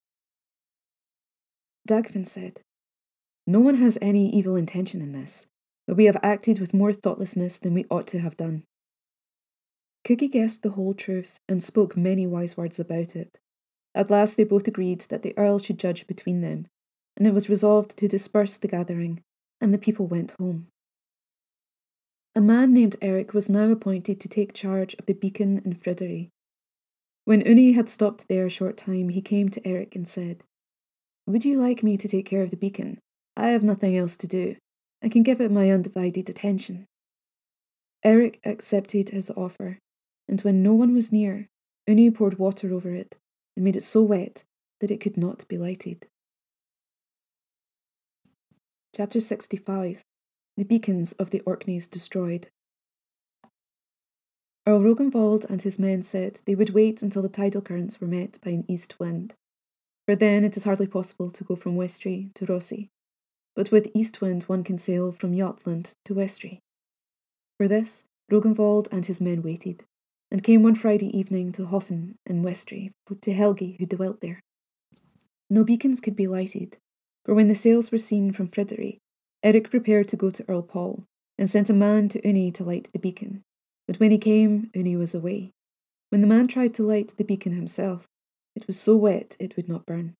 Dagfinn 1.88 2.26
said, 2.26 2.62
No 3.46 3.60
one 3.60 3.76
has 3.76 3.98
any 4.02 4.30
evil 4.30 4.56
intention 4.56 5.02
in 5.02 5.14
this, 5.14 5.48
but 5.88 5.98
we 5.98 6.06
have 6.06 6.18
acted 6.22 6.60
with 6.60 6.74
more 6.74 6.94
thoughtlessness 6.94 7.58
than 7.58 7.74
we 7.74 7.86
ought 7.90 8.08
to 8.08 8.20
have 8.20 8.38
done. 8.38 8.64
Kugi 10.06 10.32
guessed 10.32 10.64
the 10.64 10.72
whole 10.72 10.94
truth 10.94 11.38
and 11.50 11.62
spoke 11.62 11.98
many 11.98 12.28
wise 12.28 12.56
words 12.56 12.80
about 12.80 13.16
it. 13.16 13.38
At 13.96 14.10
last 14.10 14.38
they 14.38 14.44
both 14.44 14.68
agreed 14.68 15.02
that 15.10 15.22
the 15.22 15.38
Earl 15.38 15.60
should 15.60 15.80
judge 15.80 16.08
between 16.08 16.42
them, 16.42 16.68
and 17.18 17.26
it 17.26 17.34
was 17.34 17.50
resolved 17.50 17.98
to 17.98 18.08
disperse 18.08 18.58
the 18.58 18.68
gathering, 18.68 19.22
and 19.60 19.74
the 19.74 19.80
people 19.80 20.08
went 20.08 20.32
home. 20.40 20.68
A 22.36 22.42
man 22.42 22.72
named 22.72 22.96
Eric 23.02 23.34
was 23.34 23.50
now 23.50 23.72
appointed 23.72 24.20
to 24.22 24.30
take 24.30 24.54
charge 24.54 24.94
of 25.00 25.08
the 25.08 25.14
beacon 25.14 25.60
in 25.66 25.74
Fridery. 25.74 26.30
When 27.26 27.42
Uni 27.42 27.72
had 27.72 27.90
stopped 27.90 28.28
there 28.28 28.46
a 28.46 28.50
short 28.50 28.78
time, 28.78 29.10
he 29.10 29.22
came 29.22 29.50
to 29.50 29.68
Eric 29.68 29.96
and 29.96 30.08
said, 30.08 30.44
Would 31.26 31.44
you 31.44 31.60
like 31.60 31.82
me 31.82 31.98
to 31.98 32.08
take 32.08 32.28
care 32.28 32.44
of 32.44 32.52
the 32.52 32.56
beacon? 32.56 33.00
I 33.36 33.48
have 33.48 33.64
nothing 33.64 33.98
else 33.98 34.16
to 34.18 34.28
do. 34.28 34.56
I 35.04 35.10
can 35.10 35.24
give 35.24 35.42
it 35.42 35.52
my 35.52 35.72
undivided 35.72 36.30
attention. 36.30 36.86
Eric 38.04 38.40
accepted 38.46 39.10
his 39.10 39.32
offer, 39.32 39.80
and 40.28 40.40
when 40.42 40.62
no 40.62 40.74
one 40.76 40.94
was 40.94 41.12
near, 41.12 41.48
Uni 41.88 42.12
poured 42.12 42.38
water 42.38 42.72
over 42.72 42.94
it 42.94 43.16
and 43.56 43.66
made 43.66 43.76
it 43.76 43.84
so 43.84 44.04
wet 44.04 44.44
that 44.80 44.92
it 44.92 45.02
could 45.02 45.18
not 45.18 45.48
be 45.48 45.58
lighted. 45.58 46.06
Chapter 48.98 49.20
65 49.20 50.04
The 50.56 50.64
Beacons 50.64 51.12
of 51.20 51.30
the 51.30 51.42
Orkneys 51.42 51.88
Destroyed. 51.88 52.48
Earl 54.66 54.82
Rognvald 54.82 55.46
and 55.48 55.62
his 55.62 55.78
men 55.78 56.02
said 56.02 56.40
they 56.46 56.56
would 56.56 56.72
wait 56.72 57.04
until 57.04 57.22
the 57.22 57.30
tidal 57.30 57.62
currents 57.62 58.02
were 58.02 58.08
met 58.08 58.40
by 58.44 58.50
an 58.50 58.66
east 58.68 59.00
wind, 59.00 59.36
for 60.08 60.16
then 60.16 60.44
it 60.44 60.58
is 60.58 60.64
hardly 60.64 60.88
possible 60.88 61.30
to 61.30 61.44
go 61.44 61.56
from 61.56 61.76
Westry 61.76 62.34
to 62.34 62.48
Rossi, 62.48 62.90
but 63.56 63.70
with 63.70 63.92
east 63.94 64.20
wind 64.20 64.46
one 64.46 64.64
can 64.64 64.80
sail 64.80 65.12
from 65.12 65.38
Jutland 65.38 65.92
to 66.06 66.16
Westry. 66.16 66.58
For 67.60 67.68
this, 67.68 68.06
Rognvald 68.32 68.88
and 68.92 69.06
his 69.06 69.22
men 69.22 69.44
waited, 69.44 69.84
and 70.32 70.44
came 70.44 70.64
one 70.64 70.74
Friday 70.74 71.16
evening 71.16 71.52
to 71.52 71.68
Hoffen 71.68 72.16
in 72.26 72.42
Westry 72.42 72.94
to 73.22 73.32
Helgi, 73.32 73.78
who 73.78 73.86
dwelt 73.86 74.22
there. 74.22 74.40
No 75.52 75.64
beacons 75.64 76.02
could 76.02 76.16
be 76.16 76.26
lighted, 76.26 76.78
for 77.28 77.34
when 77.34 77.50
the 77.50 77.56
sails 77.56 77.92
were 77.92 77.98
seen 77.98 78.32
from 78.32 78.48
Fridery, 78.48 79.00
Eric 79.44 79.70
prepared 79.70 80.08
to 80.08 80.16
go 80.16 80.30
to 80.30 80.46
Earl 80.48 80.62
Paul, 80.62 81.04
and 81.38 81.50
sent 81.50 81.70
a 81.70 81.74
man 81.74 82.08
to 82.08 82.26
Uni 82.26 82.54
to 82.54 82.64
light 82.64 82.90
the 82.94 83.00
beacon. 83.00 83.44
But 83.86 84.00
when 84.00 84.12
he 84.12 84.18
came, 84.18 84.72
Uni 84.74 84.96
was 84.96 85.14
away. 85.14 85.52
When 86.10 86.22
the 86.22 86.28
man 86.28 86.48
tried 86.48 86.74
to 86.76 86.84
light 86.84 87.14
the 87.18 87.26
beacon 87.26 87.52
himself, 87.52 88.08
it 88.56 88.66
was 88.66 88.80
so 88.80 88.96
wet 88.96 89.36
it 89.42 89.58
would 89.58 89.68
not 89.68 89.86
burn. 89.86 90.16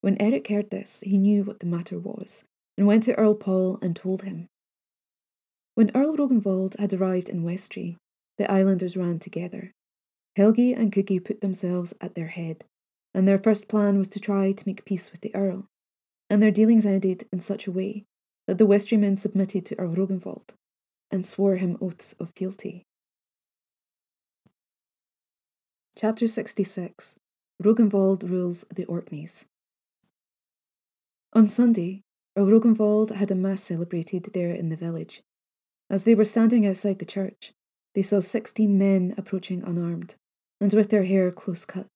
When 0.00 0.16
Eric 0.18 0.48
heard 0.48 0.70
this, 0.70 1.00
he 1.00 1.18
knew 1.18 1.44
what 1.44 1.60
the 1.60 1.66
matter 1.66 1.98
was, 1.98 2.46
and 2.78 2.86
went 2.86 3.02
to 3.02 3.14
Earl 3.16 3.34
Paul 3.34 3.78
and 3.82 3.94
told 3.94 4.22
him. 4.22 4.48
When 5.74 5.90
Earl 5.94 6.16
Rognvald 6.16 6.78
had 6.78 6.94
arrived 6.94 7.28
in 7.28 7.44
Westry, 7.44 7.98
the 8.38 8.50
islanders 8.50 8.96
ran 8.96 9.18
together. 9.18 9.72
Helgi 10.36 10.72
and 10.72 10.90
Kugi 10.90 11.22
put 11.22 11.42
themselves 11.42 11.92
at 12.00 12.14
their 12.14 12.28
head, 12.28 12.64
and 13.12 13.28
their 13.28 13.38
first 13.38 13.68
plan 13.68 13.98
was 13.98 14.08
to 14.08 14.20
try 14.20 14.52
to 14.52 14.66
make 14.66 14.86
peace 14.86 15.12
with 15.12 15.20
the 15.20 15.34
Earl 15.34 15.66
and 16.30 16.40
their 16.40 16.52
dealings 16.52 16.86
ended 16.86 17.24
in 17.32 17.40
such 17.40 17.66
a 17.66 17.72
way 17.72 18.04
that 18.46 18.56
the 18.56 18.66
Westrymen 18.66 19.18
submitted 19.18 19.66
to 19.66 19.78
Earl 19.78 19.96
Rognvald 19.96 20.54
and 21.10 21.26
swore 21.26 21.56
him 21.56 21.76
oaths 21.80 22.14
of 22.20 22.30
fealty. 22.36 22.86
Chapter 25.96 26.28
66 26.28 27.16
Rognvald 27.62 28.30
Rules 28.30 28.64
the 28.74 28.84
Orkneys. 28.86 29.46
On 31.32 31.48
Sunday, 31.48 32.02
Earl 32.36 32.46
Rognvald 32.46 33.10
had 33.16 33.32
a 33.32 33.34
mass 33.34 33.62
celebrated 33.64 34.30
there 34.32 34.52
in 34.52 34.68
the 34.68 34.76
village. 34.76 35.22
As 35.90 36.04
they 36.04 36.14
were 36.14 36.24
standing 36.24 36.64
outside 36.64 37.00
the 37.00 37.04
church, 37.04 37.52
they 37.94 38.02
saw 38.02 38.20
sixteen 38.20 38.78
men 38.78 39.14
approaching 39.18 39.64
unarmed, 39.64 40.14
and 40.60 40.72
with 40.72 40.90
their 40.90 41.04
hair 41.04 41.32
close 41.32 41.64
cut. 41.64 41.88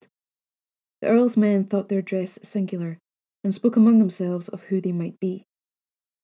The 1.01 1.09
Earl's 1.09 1.37
men 1.37 1.65
thought 1.65 1.89
their 1.89 2.03
dress 2.03 2.41
singular 2.43 2.99
and 3.45 3.55
spoke 3.55 3.77
among 3.77 4.01
themselves 4.01 4.49
of 4.49 4.65
who 4.65 4.81
they 4.81 4.93
might 4.93 5.21
be. 5.21 5.45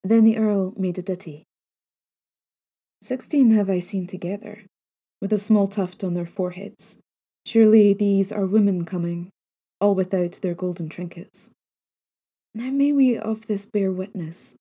Then 0.03 0.25
the 0.25 0.37
Earl 0.37 0.73
made 0.75 0.97
a 0.97 1.01
ditty, 1.01 1.45
Sixteen 3.03 3.49
have 3.49 3.67
I 3.67 3.79
seen 3.79 4.05
together, 4.05 4.65
with 5.21 5.33
a 5.33 5.39
small 5.39 5.67
tuft 5.67 6.03
on 6.03 6.13
their 6.13 6.27
foreheads. 6.27 6.99
Surely 7.47 7.95
these 7.95 8.31
are 8.31 8.45
women 8.45 8.85
coming, 8.85 9.31
all 9.79 9.95
without 9.95 10.39
their 10.43 10.53
golden 10.53 10.87
trinkets. 10.87 11.49
Now 12.53 12.69
may 12.69 12.91
we 12.93 13.17
of 13.17 13.47
this 13.47 13.65
bear 13.65 13.91
witness. 13.91 14.53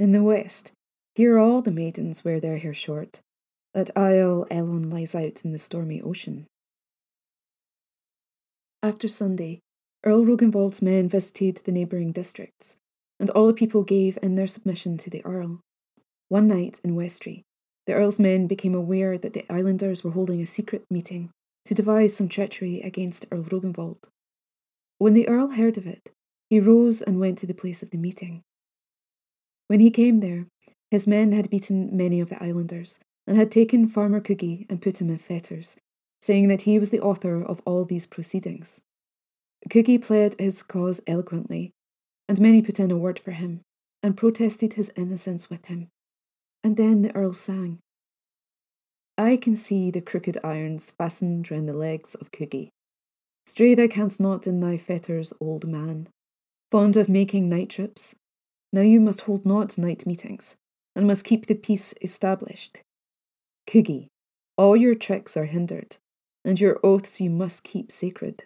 In 0.00 0.10
the 0.10 0.24
west, 0.24 0.72
here 1.14 1.38
all 1.38 1.62
the 1.62 1.70
maidens 1.70 2.24
wear 2.24 2.40
their 2.40 2.58
hair 2.58 2.74
short, 2.74 3.20
that 3.72 3.96
Isle 3.96 4.48
Elon 4.50 4.90
lies 4.90 5.14
out 5.14 5.44
in 5.44 5.52
the 5.52 5.58
stormy 5.58 6.02
ocean. 6.02 6.46
After 8.82 9.06
Sunday, 9.06 9.60
Earl 10.02 10.24
Rognvald's 10.24 10.80
men 10.80 11.08
visited 11.10 11.58
the 11.58 11.72
neighbouring 11.72 12.10
districts, 12.12 12.78
and 13.18 13.28
all 13.30 13.46
the 13.46 13.52
people 13.52 13.82
gave 13.82 14.18
in 14.22 14.34
their 14.34 14.46
submission 14.46 14.96
to 14.96 15.10
the 15.10 15.22
Earl. 15.26 15.60
One 16.28 16.48
night 16.48 16.80
in 16.82 16.96
Westry, 16.96 17.42
the 17.86 17.92
Earl's 17.92 18.18
men 18.18 18.46
became 18.46 18.74
aware 18.74 19.18
that 19.18 19.34
the 19.34 19.44
islanders 19.52 20.02
were 20.02 20.12
holding 20.12 20.40
a 20.40 20.46
secret 20.46 20.86
meeting 20.90 21.30
to 21.66 21.74
devise 21.74 22.16
some 22.16 22.28
treachery 22.28 22.80
against 22.80 23.26
Earl 23.30 23.42
Rognvald. 23.42 23.98
When 24.96 25.12
the 25.12 25.28
Earl 25.28 25.48
heard 25.48 25.76
of 25.76 25.86
it, 25.86 26.10
he 26.48 26.60
rose 26.60 27.02
and 27.02 27.20
went 27.20 27.36
to 27.38 27.46
the 27.46 27.52
place 27.52 27.82
of 27.82 27.90
the 27.90 27.98
meeting. 27.98 28.42
When 29.66 29.80
he 29.80 29.90
came 29.90 30.20
there, 30.20 30.46
his 30.90 31.06
men 31.06 31.32
had 31.32 31.50
beaten 31.50 31.94
many 31.94 32.20
of 32.20 32.30
the 32.30 32.42
islanders 32.42 33.00
and 33.26 33.36
had 33.36 33.52
taken 33.52 33.86
Farmer 33.86 34.20
Kugi 34.20 34.64
and 34.70 34.80
put 34.80 35.00
him 35.00 35.10
in 35.10 35.18
fetters, 35.18 35.76
saying 36.22 36.48
that 36.48 36.62
he 36.62 36.78
was 36.78 36.90
the 36.90 37.00
author 37.00 37.42
of 37.42 37.60
all 37.66 37.84
these 37.84 38.06
proceedings. 38.06 38.80
Kugi 39.68 40.00
pled 40.02 40.36
his 40.38 40.62
cause 40.62 41.00
eloquently, 41.06 41.72
and 42.28 42.40
many 42.40 42.62
put 42.62 42.80
in 42.80 42.90
a 42.90 42.96
word 42.96 43.18
for 43.18 43.32
him, 43.32 43.60
and 44.02 44.16
protested 44.16 44.74
his 44.74 44.92
innocence 44.96 45.50
with 45.50 45.66
him. 45.66 45.88
And 46.64 46.76
then 46.76 47.02
the 47.02 47.14
Earl 47.14 47.32
sang. 47.32 47.78
I 49.18 49.36
can 49.36 49.54
see 49.54 49.90
the 49.90 50.00
crooked 50.00 50.38
irons 50.42 50.92
fastened 50.92 51.50
round 51.50 51.68
the 51.68 51.74
legs 51.74 52.14
of 52.14 52.30
Kugi. 52.30 52.70
Stray 53.46 53.74
thou 53.74 53.86
canst 53.86 54.20
not 54.20 54.46
in 54.46 54.60
thy 54.60 54.78
fetters, 54.78 55.32
old 55.40 55.66
man. 55.66 56.08
Fond 56.70 56.96
of 56.96 57.08
making 57.08 57.48
night 57.48 57.68
trips, 57.68 58.14
now 58.72 58.82
you 58.82 59.00
must 59.00 59.22
hold 59.22 59.44
not 59.44 59.76
night 59.76 60.06
meetings, 60.06 60.56
and 60.94 61.06
must 61.06 61.24
keep 61.24 61.46
the 61.46 61.54
peace 61.54 61.92
established. 62.00 62.82
Kugi, 63.66 64.08
all 64.56 64.76
your 64.76 64.94
tricks 64.94 65.36
are 65.36 65.46
hindered, 65.46 65.96
and 66.44 66.60
your 66.60 66.78
oaths 66.84 67.20
you 67.20 67.30
must 67.30 67.64
keep 67.64 67.90
sacred. 67.90 68.44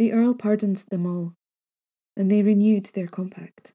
The 0.00 0.12
Earl 0.12 0.32
pardoned 0.32 0.78
them 0.88 1.04
all, 1.04 1.34
and 2.16 2.30
they 2.30 2.40
renewed 2.40 2.86
their 2.94 3.06
compact. 3.06 3.74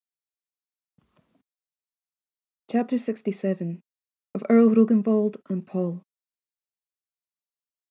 Chapter 2.67 2.97
67 2.97 3.83
of 4.33 4.43
Earl 4.49 4.71
Rognvald 4.71 5.37
and 5.49 5.67
Paul. 5.67 6.01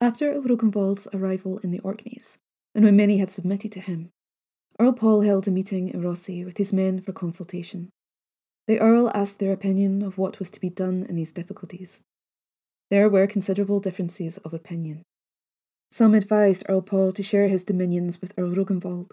After 0.01 0.33
Earl 0.33 1.07
arrival 1.15 1.59
in 1.59 1.71
the 1.71 1.79
Orkneys, 1.79 2.39
and 2.75 2.85
when 2.85 2.97
many 2.97 3.19
had 3.19 3.31
submitted 3.31 3.71
to 3.71 3.81
him, 3.81 4.11
Earl 4.81 4.95
Paul 4.95 5.21
held 5.21 5.47
a 5.47 5.53
meeting 5.53 5.91
in 5.91 6.03
Rossi 6.03 6.45
with 6.45 6.59
his 6.59 6.73
men 6.73 7.01
for 7.01 7.13
consultation. 7.13 7.91
The 8.67 8.81
Earl 8.81 9.13
asked 9.15 9.39
their 9.39 9.53
opinion 9.53 10.03
of 10.03 10.19
what 10.19 10.41
was 10.41 10.51
to 10.51 10.61
be 10.61 10.71
done 10.71 11.07
in 11.09 11.15
these 11.15 11.31
difficulties. 11.31 12.03
There 12.91 13.09
were 13.09 13.29
considerable 13.29 13.79
differences 13.79 14.39
of 14.39 14.53
opinion. 14.53 15.05
Some 15.95 16.15
advised 16.15 16.65
Earl 16.69 16.83
Paul 16.83 17.13
to 17.13 17.23
share 17.23 17.47
his 17.47 17.63
dominions 17.63 18.21
with 18.21 18.35
Earl 18.37 18.57
Rognvald. 18.57 19.13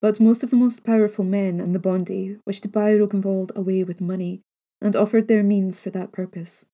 But 0.00 0.20
most 0.20 0.44
of 0.44 0.50
the 0.50 0.56
most 0.56 0.84
powerful 0.84 1.24
men 1.24 1.58
in 1.58 1.72
the 1.72 1.80
Bondi 1.80 2.38
wished 2.46 2.62
to 2.62 2.68
buy 2.68 2.92
Rognvald 2.92 3.50
away 3.56 3.82
with 3.82 4.00
money 4.00 4.40
and 4.80 4.94
offered 4.94 5.26
their 5.26 5.42
means 5.42 5.80
for 5.80 5.90
that 5.90 6.12
purpose. 6.12 6.68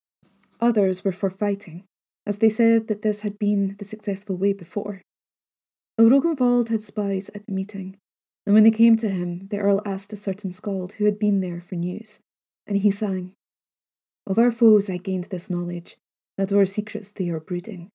Others 0.60 1.02
were 1.02 1.12
for 1.12 1.30
fighting, 1.30 1.84
as 2.26 2.40
they 2.40 2.50
said 2.50 2.88
that 2.88 3.00
this 3.00 3.22
had 3.22 3.38
been 3.38 3.74
the 3.78 3.86
successful 3.86 4.36
way 4.36 4.52
before. 4.52 5.00
Earl 5.98 6.10
Rognvald 6.10 6.68
had 6.68 6.82
spies 6.82 7.30
at 7.34 7.46
the 7.46 7.54
meeting, 7.54 7.96
and 8.44 8.54
when 8.54 8.64
they 8.64 8.70
came 8.70 8.98
to 8.98 9.08
him, 9.08 9.48
the 9.48 9.60
Earl 9.60 9.80
asked 9.86 10.12
a 10.12 10.16
certain 10.16 10.52
skald 10.52 10.92
who 10.92 11.06
had 11.06 11.18
been 11.18 11.40
there 11.40 11.62
for 11.62 11.76
news, 11.76 12.20
and 12.66 12.76
he 12.76 12.90
sang, 12.90 13.32
Of 14.26 14.38
our 14.38 14.50
foes 14.50 14.90
I 14.90 14.98
gained 14.98 15.24
this 15.30 15.48
knowledge, 15.48 15.96
that 16.36 16.52
our 16.52 16.66
secrets 16.66 17.10
they 17.12 17.30
are 17.30 17.40
brooding, 17.40 17.88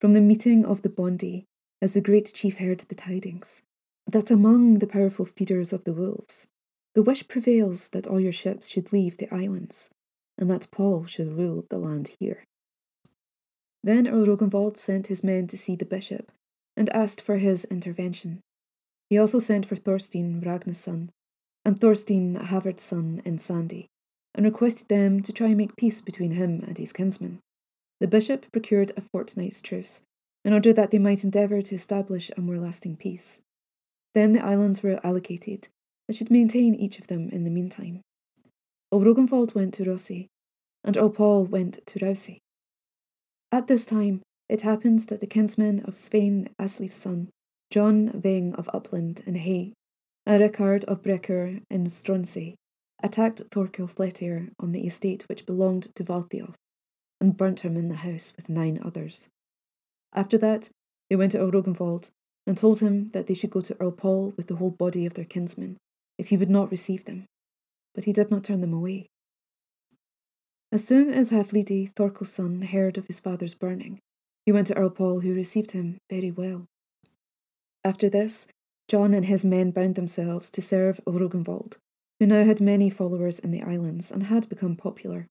from 0.00 0.14
the 0.14 0.20
meeting 0.20 0.64
of 0.64 0.82
the 0.82 0.88
Bondi, 0.88 1.44
as 1.82 1.92
the 1.92 2.00
great 2.00 2.32
chief 2.34 2.58
heard 2.58 2.80
the 2.80 2.94
tidings, 2.94 3.62
that 4.06 4.30
among 4.30 4.78
the 4.78 4.86
powerful 4.86 5.24
feeders 5.24 5.72
of 5.72 5.84
the 5.84 5.92
wolves, 5.92 6.48
the 6.94 7.02
wish 7.02 7.28
prevails 7.28 7.90
that 7.90 8.06
all 8.06 8.18
your 8.18 8.32
ships 8.32 8.68
should 8.68 8.92
leave 8.92 9.18
the 9.18 9.32
islands, 9.32 9.90
and 10.38 10.50
that 10.50 10.70
Paul 10.70 11.04
should 11.04 11.36
rule 11.36 11.64
the 11.68 11.78
land 11.78 12.10
here. 12.18 12.44
Then 13.82 14.08
Earl 14.08 14.26
Rognvald 14.26 14.76
sent 14.76 15.06
his 15.06 15.22
men 15.22 15.46
to 15.48 15.56
see 15.56 15.76
the 15.76 15.84
bishop, 15.84 16.32
and 16.76 16.88
asked 16.90 17.20
for 17.20 17.36
his 17.36 17.64
intervention. 17.66 18.40
He 19.08 19.18
also 19.18 19.38
sent 19.38 19.66
for 19.66 19.76
Thorstein, 19.76 20.40
Ragna's 20.40 20.78
son, 20.78 21.10
and 21.64 21.78
Thorstein, 21.78 22.36
Havard's 22.36 22.82
son, 22.82 23.20
in 23.24 23.38
Sandy, 23.38 23.86
and 24.34 24.46
requested 24.46 24.88
them 24.88 25.22
to 25.22 25.32
try 25.32 25.48
and 25.48 25.56
make 25.56 25.76
peace 25.76 26.00
between 26.00 26.32
him 26.32 26.64
and 26.66 26.78
his 26.78 26.92
kinsmen. 26.92 27.40
The 28.00 28.08
bishop 28.08 28.50
procured 28.50 28.92
a 28.96 29.02
fortnight's 29.02 29.60
truce, 29.60 30.02
in 30.44 30.52
order 30.52 30.72
that 30.72 30.90
they 30.90 30.98
might 30.98 31.22
endeavour 31.22 31.60
to 31.60 31.74
establish 31.74 32.30
a 32.36 32.40
more 32.40 32.58
lasting 32.58 32.96
peace. 32.96 33.42
Then 34.14 34.32
the 34.32 34.44
islands 34.44 34.82
were 34.82 34.98
allocated, 35.04 35.68
and 36.08 36.16
should 36.16 36.30
maintain 36.30 36.74
each 36.74 36.98
of 36.98 37.06
them 37.06 37.28
in 37.28 37.44
the 37.44 37.50
meantime. 37.50 38.00
Earl 38.92 39.14
went 39.54 39.74
to 39.74 39.84
Rossi, 39.84 40.26
and 40.82 40.96
Earl 40.96 41.10
Paul 41.10 41.46
went 41.46 41.86
to 41.86 41.98
Rousay. 42.00 42.38
At 43.52 43.66
this 43.66 43.84
time, 43.84 44.22
it 44.48 44.62
happened 44.62 45.00
that 45.00 45.20
the 45.20 45.26
kinsmen 45.26 45.80
of 45.80 45.96
Svein 45.96 46.48
Asleif's 46.58 46.96
son, 46.96 47.28
John 47.70 48.08
Veng 48.08 48.54
of 48.54 48.68
Upland 48.72 49.22
and 49.26 49.36
Hay, 49.36 49.74
and 50.26 50.42
Rickard 50.42 50.84
of 50.84 51.02
Brecker 51.02 51.62
in 51.70 51.84
Stronsay, 51.86 52.54
attacked 53.02 53.42
Thorkel 53.52 53.86
Flettier 53.86 54.50
on 54.58 54.72
the 54.72 54.86
estate 54.86 55.28
which 55.28 55.46
belonged 55.46 55.94
to 55.94 56.04
Valthiof, 56.04 56.54
and 57.20 57.36
burnt 57.36 57.60
him 57.60 57.76
in 57.76 57.88
the 57.88 57.96
house 57.96 58.32
with 58.36 58.48
nine 58.48 58.80
others. 58.82 59.28
After 60.12 60.38
that, 60.38 60.70
they 61.08 61.16
went 61.16 61.32
to 61.32 61.38
Earl 61.38 61.52
Rognvald 61.52 62.10
and 62.46 62.56
told 62.56 62.80
him 62.80 63.08
that 63.08 63.26
they 63.26 63.34
should 63.34 63.50
go 63.50 63.60
to 63.60 63.76
Earl 63.80 63.92
Paul 63.92 64.32
with 64.36 64.46
the 64.46 64.56
whole 64.56 64.70
body 64.70 65.06
of 65.06 65.14
their 65.14 65.24
kinsmen, 65.24 65.76
if 66.18 66.28
he 66.28 66.36
would 66.36 66.50
not 66.50 66.70
receive 66.70 67.04
them. 67.04 67.26
But 67.94 68.04
he 68.04 68.12
did 68.12 68.30
not 68.30 68.44
turn 68.44 68.60
them 68.60 68.72
away. 68.72 69.06
As 70.72 70.86
soon 70.86 71.10
as 71.10 71.30
Haflidi, 71.30 71.90
Thorkel's 71.90 72.32
son, 72.32 72.62
heard 72.62 72.96
of 72.96 73.06
his 73.06 73.20
father's 73.20 73.54
burning, 73.54 73.98
he 74.46 74.52
went 74.52 74.68
to 74.68 74.76
Earl 74.76 74.90
Paul, 74.90 75.20
who 75.20 75.34
received 75.34 75.72
him 75.72 75.98
very 76.08 76.30
well. 76.30 76.66
After 77.84 78.08
this, 78.08 78.46
John 78.88 79.14
and 79.14 79.26
his 79.26 79.44
men 79.44 79.70
bound 79.70 79.94
themselves 79.96 80.50
to 80.50 80.62
serve 80.62 81.00
Rognvald, 81.06 81.76
who 82.18 82.26
now 82.26 82.44
had 82.44 82.60
many 82.60 82.90
followers 82.90 83.38
in 83.38 83.50
the 83.50 83.62
islands 83.62 84.10
and 84.10 84.24
had 84.24 84.48
become 84.48 84.76
popular. 84.76 85.26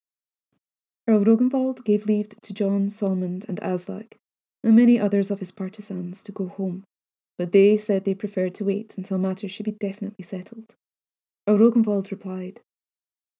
Earl 1.10 1.26
Rognvald 1.26 1.84
gave 1.84 2.06
leave 2.06 2.30
to 2.30 2.54
John, 2.54 2.88
Solmund, 2.88 3.44
and 3.50 3.60
Aslak, 3.62 4.14
and 4.64 4.76
many 4.76 5.00
others 5.00 5.32
of 5.32 5.40
his 5.40 5.52
partisans, 5.52 6.22
to 6.22 6.32
go 6.32 6.50
home, 6.50 6.84
but 7.36 7.52
they 7.52 7.78
said 7.78 8.06
they 8.06 8.14
preferred 8.14 8.54
to 8.56 8.66
wait 8.66 8.96
until 8.96 9.18
matters 9.18 9.50
should 9.50 9.66
be 9.66 9.72
definitely 9.72 10.22
settled. 10.22 10.76
Earl 11.48 11.58
Rognvald 11.58 12.12
replied, 12.12 12.62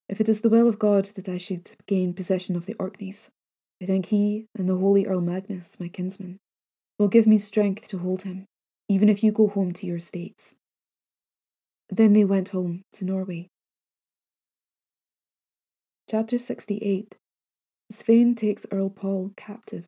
If 0.08 0.20
it 0.20 0.28
is 0.28 0.40
the 0.40 0.48
will 0.48 0.66
of 0.66 0.80
God 0.80 1.04
that 1.14 1.28
I 1.28 1.36
should 1.36 1.70
gain 1.86 2.12
possession 2.12 2.56
of 2.56 2.66
the 2.66 2.74
Orkneys, 2.74 3.30
I 3.80 3.86
think 3.86 4.06
he 4.06 4.46
and 4.56 4.68
the 4.68 4.76
holy 4.76 5.06
Earl 5.06 5.20
Magnus, 5.20 5.78
my 5.78 5.86
kinsman, 5.86 6.38
will 6.98 7.06
give 7.06 7.28
me 7.28 7.38
strength 7.38 7.86
to 7.88 7.98
hold 7.98 8.22
him, 8.22 8.46
even 8.88 9.08
if 9.08 9.22
you 9.22 9.30
go 9.30 9.46
home 9.46 9.70
to 9.74 9.86
your 9.86 10.00
states. 10.00 10.56
Then 11.88 12.14
they 12.14 12.24
went 12.24 12.48
home 12.48 12.82
to 12.94 13.04
Norway. 13.04 13.46
Chapter 16.08 16.36
68 16.36 17.14
Svein 17.90 18.36
takes 18.36 18.66
Earl 18.70 18.88
Paul 18.88 19.32
captive. 19.36 19.84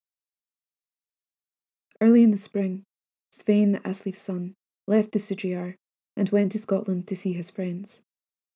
Early 2.01 2.25
in 2.25 2.33
the 2.33 2.37
spring, 2.37 2.83
Svein, 3.31 3.81
Asleif's 3.85 4.19
son, 4.19 4.55
left 4.89 5.13
the 5.13 5.21
Sudreyjar 5.21 5.77
and 6.17 6.29
went 6.31 6.51
to 6.53 6.59
Scotland 6.59 7.07
to 7.07 7.15
see 7.15 7.33
his 7.33 7.51
friends. 7.51 8.03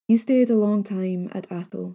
He 0.08 0.16
stayed 0.16 0.50
a 0.50 0.56
long 0.56 0.82
time 0.82 1.30
at 1.32 1.50
Athol 1.50 1.94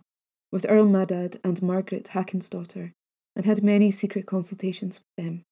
with 0.49 0.65
Earl 0.69 0.87
Madad 0.87 1.39
and 1.43 1.61
Margaret 1.61 2.11
Hakonsdottir, 2.13 2.93
and 3.35 3.45
had 3.45 3.61
many 3.61 3.91
secret 3.91 4.25
consultations 4.25 4.99
with 4.99 5.25
them. 5.25 5.43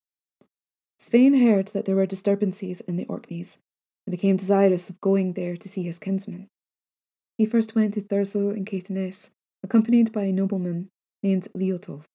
Svein 1.00 1.34
heard 1.34 1.68
that 1.70 1.84
there 1.84 1.98
were 1.98 2.06
disturbances 2.06 2.80
in 2.82 2.96
the 2.96 3.06
Orkneys 3.06 3.58
and 4.08 4.12
became 4.12 4.38
desirous 4.38 4.90
of 4.90 5.02
going 5.02 5.34
there 5.34 5.58
to 5.58 5.70
see 5.70 5.84
his 5.84 6.00
kinsmen. 6.00 6.48
He 7.38 7.46
first 7.46 7.76
went 7.76 7.94
to 7.96 8.02
Thurso 8.02 8.56
in 8.56 8.64
Caithness, 8.64 9.32
accompanied 9.64 10.14
by 10.14 10.24
a 10.24 10.34
nobleman 10.34 10.90
named 11.24 11.48
Leotolf. 11.56 12.06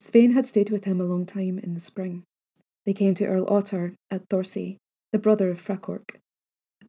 Svein 0.00 0.32
had 0.32 0.46
stayed 0.46 0.70
with 0.70 0.84
him 0.84 1.00
a 1.00 1.04
long 1.04 1.24
time 1.26 1.58
in 1.58 1.74
the 1.74 1.80
spring. 1.80 2.24
They 2.84 2.92
came 2.92 3.14
to 3.14 3.26
Earl 3.26 3.46
Ottar 3.46 3.94
at 4.10 4.28
Thorsey, 4.28 4.76
the 5.12 5.18
brother 5.18 5.50
of 5.50 5.60
Frakork. 5.60 6.16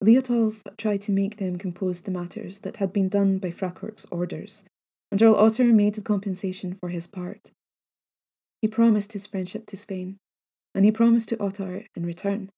Leotolf 0.03 0.61
tried 0.77 1.01
to 1.01 1.11
make 1.11 1.37
them 1.37 1.57
compose 1.57 2.01
the 2.01 2.11
matters 2.11 2.59
that 2.59 2.77
had 2.77 2.91
been 2.91 3.07
done 3.07 3.37
by 3.37 3.49
Frakork's 3.49 4.05
orders, 4.11 4.65
and 5.11 5.21
Earl 5.21 5.35
Ottar 5.35 5.73
made 5.73 6.03
compensation 6.03 6.75
for 6.75 6.89
his 6.89 7.07
part. 7.07 7.51
He 8.61 8.67
promised 8.67 9.13
his 9.13 9.27
friendship 9.27 9.65
to 9.67 9.77
Svein, 9.77 10.17
and 10.73 10.83
he 10.83 10.91
promised 10.91 11.29
to 11.29 11.37
Ottar 11.37 11.85
in 11.95 12.05
return 12.05 12.49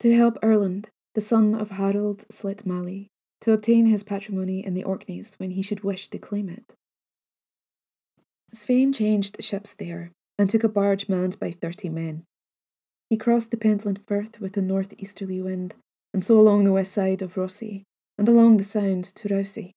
to 0.00 0.14
help 0.14 0.36
Erland, 0.42 0.88
the 1.14 1.20
son 1.20 1.54
of 1.54 1.70
Harold 1.70 2.24
Slit 2.30 2.66
Mali, 2.66 3.08
to 3.40 3.52
obtain 3.52 3.86
his 3.86 4.02
patrimony 4.02 4.64
in 4.64 4.74
the 4.74 4.84
Orkneys 4.84 5.34
when 5.38 5.52
he 5.52 5.62
should 5.62 5.84
wish 5.84 6.08
to 6.08 6.18
claim 6.18 6.48
it. 6.48 6.74
Svein 8.54 8.92
changed 8.92 9.42
ships 9.42 9.74
there 9.74 10.12
and 10.38 10.48
took 10.48 10.64
a 10.64 10.68
barge 10.68 11.08
manned 11.08 11.38
by 11.40 11.50
thirty 11.50 11.88
men. 11.88 12.22
He 13.10 13.16
crossed 13.16 13.50
the 13.50 13.56
Pentland 13.56 14.00
Firth 14.06 14.40
with 14.40 14.56
a 14.56 14.62
north-easterly 14.62 15.42
wind, 15.42 15.74
and 16.12 16.24
so 16.24 16.38
along 16.38 16.64
the 16.64 16.72
west 16.72 16.92
side 16.92 17.20
of 17.20 17.36
Rossi, 17.36 17.82
and 18.16 18.28
along 18.28 18.56
the 18.56 18.64
Sound 18.64 19.04
to 19.04 19.28
Rousay. 19.28 19.72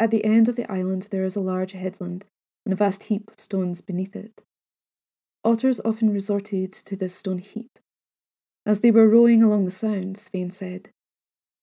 At 0.00 0.10
the 0.10 0.24
end 0.24 0.48
of 0.48 0.56
the 0.56 0.70
island 0.70 1.08
there 1.10 1.24
is 1.24 1.36
a 1.36 1.40
large 1.40 1.72
headland, 1.72 2.24
and 2.64 2.72
a 2.72 2.76
vast 2.76 3.04
heap 3.04 3.30
of 3.30 3.40
stones 3.40 3.80
beneath 3.80 4.16
it. 4.16 4.42
Otters 5.44 5.80
often 5.84 6.12
resorted 6.12 6.72
to 6.72 6.96
this 6.96 7.14
stone 7.14 7.38
heap. 7.38 7.78
As 8.66 8.80
they 8.80 8.90
were 8.90 9.08
rowing 9.08 9.42
along 9.42 9.64
the 9.64 9.70
Sound, 9.70 10.18
Svein 10.18 10.50
said, 10.50 10.88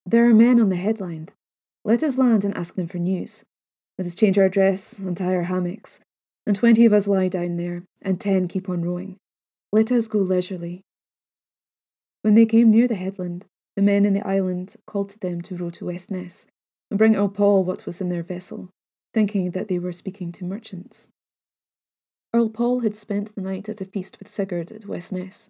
There 0.06 0.28
are 0.28 0.34
men 0.34 0.60
on 0.60 0.70
the 0.70 0.76
headland. 0.76 1.34
Let 1.84 2.04
us 2.04 2.18
land 2.18 2.44
and 2.44 2.56
ask 2.56 2.76
them 2.76 2.88
for 2.88 2.98
news. 2.98 3.44
Let 3.98 4.08
us 4.08 4.16
change 4.16 4.38
our 4.38 4.50
dress 4.50 4.98
and 4.98 5.16
tie 5.16 5.36
our 5.36 5.44
hammocks, 5.44 6.00
and 6.46 6.56
twenty 6.56 6.86
of 6.86 6.94
us 6.94 7.08
lie 7.08 7.28
down 7.28 7.58
there, 7.58 7.84
and 8.02 8.20
ten 8.20 8.48
keep 8.48 8.70
on 8.70 8.84
rowing. 8.84 9.18
Let 9.72 9.92
us 9.92 10.08
go 10.08 10.20
leisurely. 10.20 10.82
When 12.22 12.36
they 12.36 12.46
came 12.46 12.72
near 12.72 12.88
the 12.88 12.96
headland, 12.96 13.46
the 13.76 13.82
men 13.82 14.06
in 14.06 14.14
the 14.14 14.26
island 14.26 14.76
called 14.88 15.10
to 15.12 15.20
them 15.20 15.42
to 15.42 15.56
row 15.56 15.70
to 15.72 15.86
Westness, 15.86 16.48
and 16.90 16.98
bring 16.98 17.16
Earl 17.16 17.30
Paul 17.30 17.64
what 17.64 17.86
was 17.86 18.00
in 18.00 18.10
their 18.10 18.24
vessel, 18.24 18.70
thinking 19.14 19.52
that 19.52 19.68
they 19.68 19.80
were 19.80 19.92
speaking 19.92 20.32
to 20.34 20.46
merchants. 20.46 21.10
Earl 22.34 22.50
Paul 22.50 22.82
had 22.82 22.96
spent 22.96 23.36
the 23.36 23.42
night 23.42 23.70
at 23.70 23.82
a 23.82 23.86
feast 23.86 24.20
with 24.20 24.28
Sigurd 24.28 24.72
at 24.72 24.88
Westness. 24.88 25.50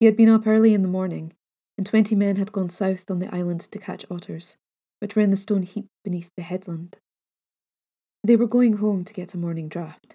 He 0.00 0.06
had 0.06 0.16
been 0.16 0.28
up 0.28 0.46
early 0.46 0.74
in 0.74 0.82
the 0.82 0.88
morning, 0.88 1.32
and 1.76 1.86
twenty 1.86 2.14
men 2.14 2.36
had 2.36 2.52
gone 2.52 2.68
south 2.68 3.10
on 3.10 3.18
the 3.18 3.34
island 3.34 3.60
to 3.62 3.78
catch 3.78 4.04
otters, 4.10 4.58
which 5.00 5.16
were 5.16 5.22
in 5.22 5.30
the 5.30 5.36
stone 5.36 5.62
heap 5.62 5.86
beneath 6.02 6.30
the 6.36 6.42
headland. 6.42 6.96
They 8.24 8.36
were 8.36 8.46
going 8.46 8.78
home 8.78 9.04
to 9.04 9.12
get 9.12 9.34
a 9.34 9.38
morning 9.38 9.68
draught. 9.68 10.14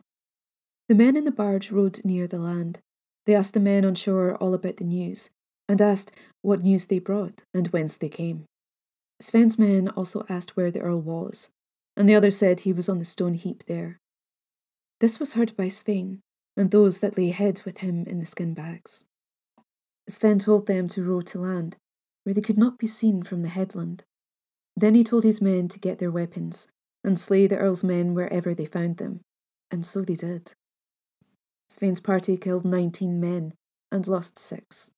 The 0.87 0.95
men 0.95 1.15
in 1.15 1.25
the 1.25 1.31
barge 1.31 1.69
rowed 1.69 2.03
near 2.03 2.25
the 2.25 2.39
land. 2.39 2.79
They 3.27 3.35
asked 3.35 3.53
the 3.53 3.59
men 3.59 3.85
on 3.85 3.93
shore 3.93 4.35
all 4.37 4.55
about 4.55 4.77
the 4.77 4.83
news, 4.83 5.29
and 5.67 5.79
asked 5.79 6.11
what 6.41 6.63
news 6.63 6.87
they 6.87 6.97
brought 6.97 7.43
and 7.53 7.67
whence 7.67 7.95
they 7.95 8.09
came. 8.09 8.45
Svein's 9.21 9.59
men 9.59 9.89
also 9.89 10.25
asked 10.27 10.57
where 10.57 10.71
the 10.71 10.79
Earl 10.79 11.01
was, 11.01 11.51
and 11.95 12.09
the 12.09 12.15
others 12.15 12.35
said 12.35 12.61
he 12.61 12.73
was 12.73 12.89
on 12.89 12.97
the 12.97 13.05
stone 13.05 13.35
heap 13.35 13.65
there. 13.67 13.99
This 15.01 15.19
was 15.19 15.33
heard 15.33 15.55
by 15.55 15.67
Svein, 15.67 16.21
and 16.57 16.71
those 16.71 17.01
that 17.01 17.15
lay 17.15 17.29
hid 17.29 17.61
with 17.63 17.79
him 17.79 18.05
in 18.07 18.19
the 18.19 18.25
skin 18.25 18.55
bags. 18.55 19.05
Svein 20.07 20.39
told 20.39 20.65
them 20.65 20.87
to 20.87 21.03
row 21.03 21.21
to 21.21 21.39
land, 21.39 21.77
where 22.23 22.33
they 22.33 22.41
could 22.41 22.57
not 22.57 22.79
be 22.79 22.87
seen 22.87 23.21
from 23.21 23.43
the 23.43 23.49
headland. 23.49 24.03
Then 24.75 24.95
he 24.95 25.03
told 25.03 25.23
his 25.23 25.41
men 25.41 25.67
to 25.67 25.77
get 25.77 25.99
their 25.99 26.09
weapons, 26.09 26.69
and 27.09 27.19
slay 27.19 27.47
the 27.47 27.57
Earl's 27.57 27.83
men 27.83 28.13
wherever 28.13 28.53
they 28.53 28.67
found 28.67 28.97
them, 28.97 29.21
and 29.71 29.83
so 29.83 30.03
they 30.03 30.13
did. 30.13 30.53
Svein's 31.67 31.99
party 31.99 32.37
killed 32.37 32.63
nineteen 32.63 33.19
men, 33.19 33.55
and 33.91 34.05
lost 34.05 34.37
six. 34.37 34.91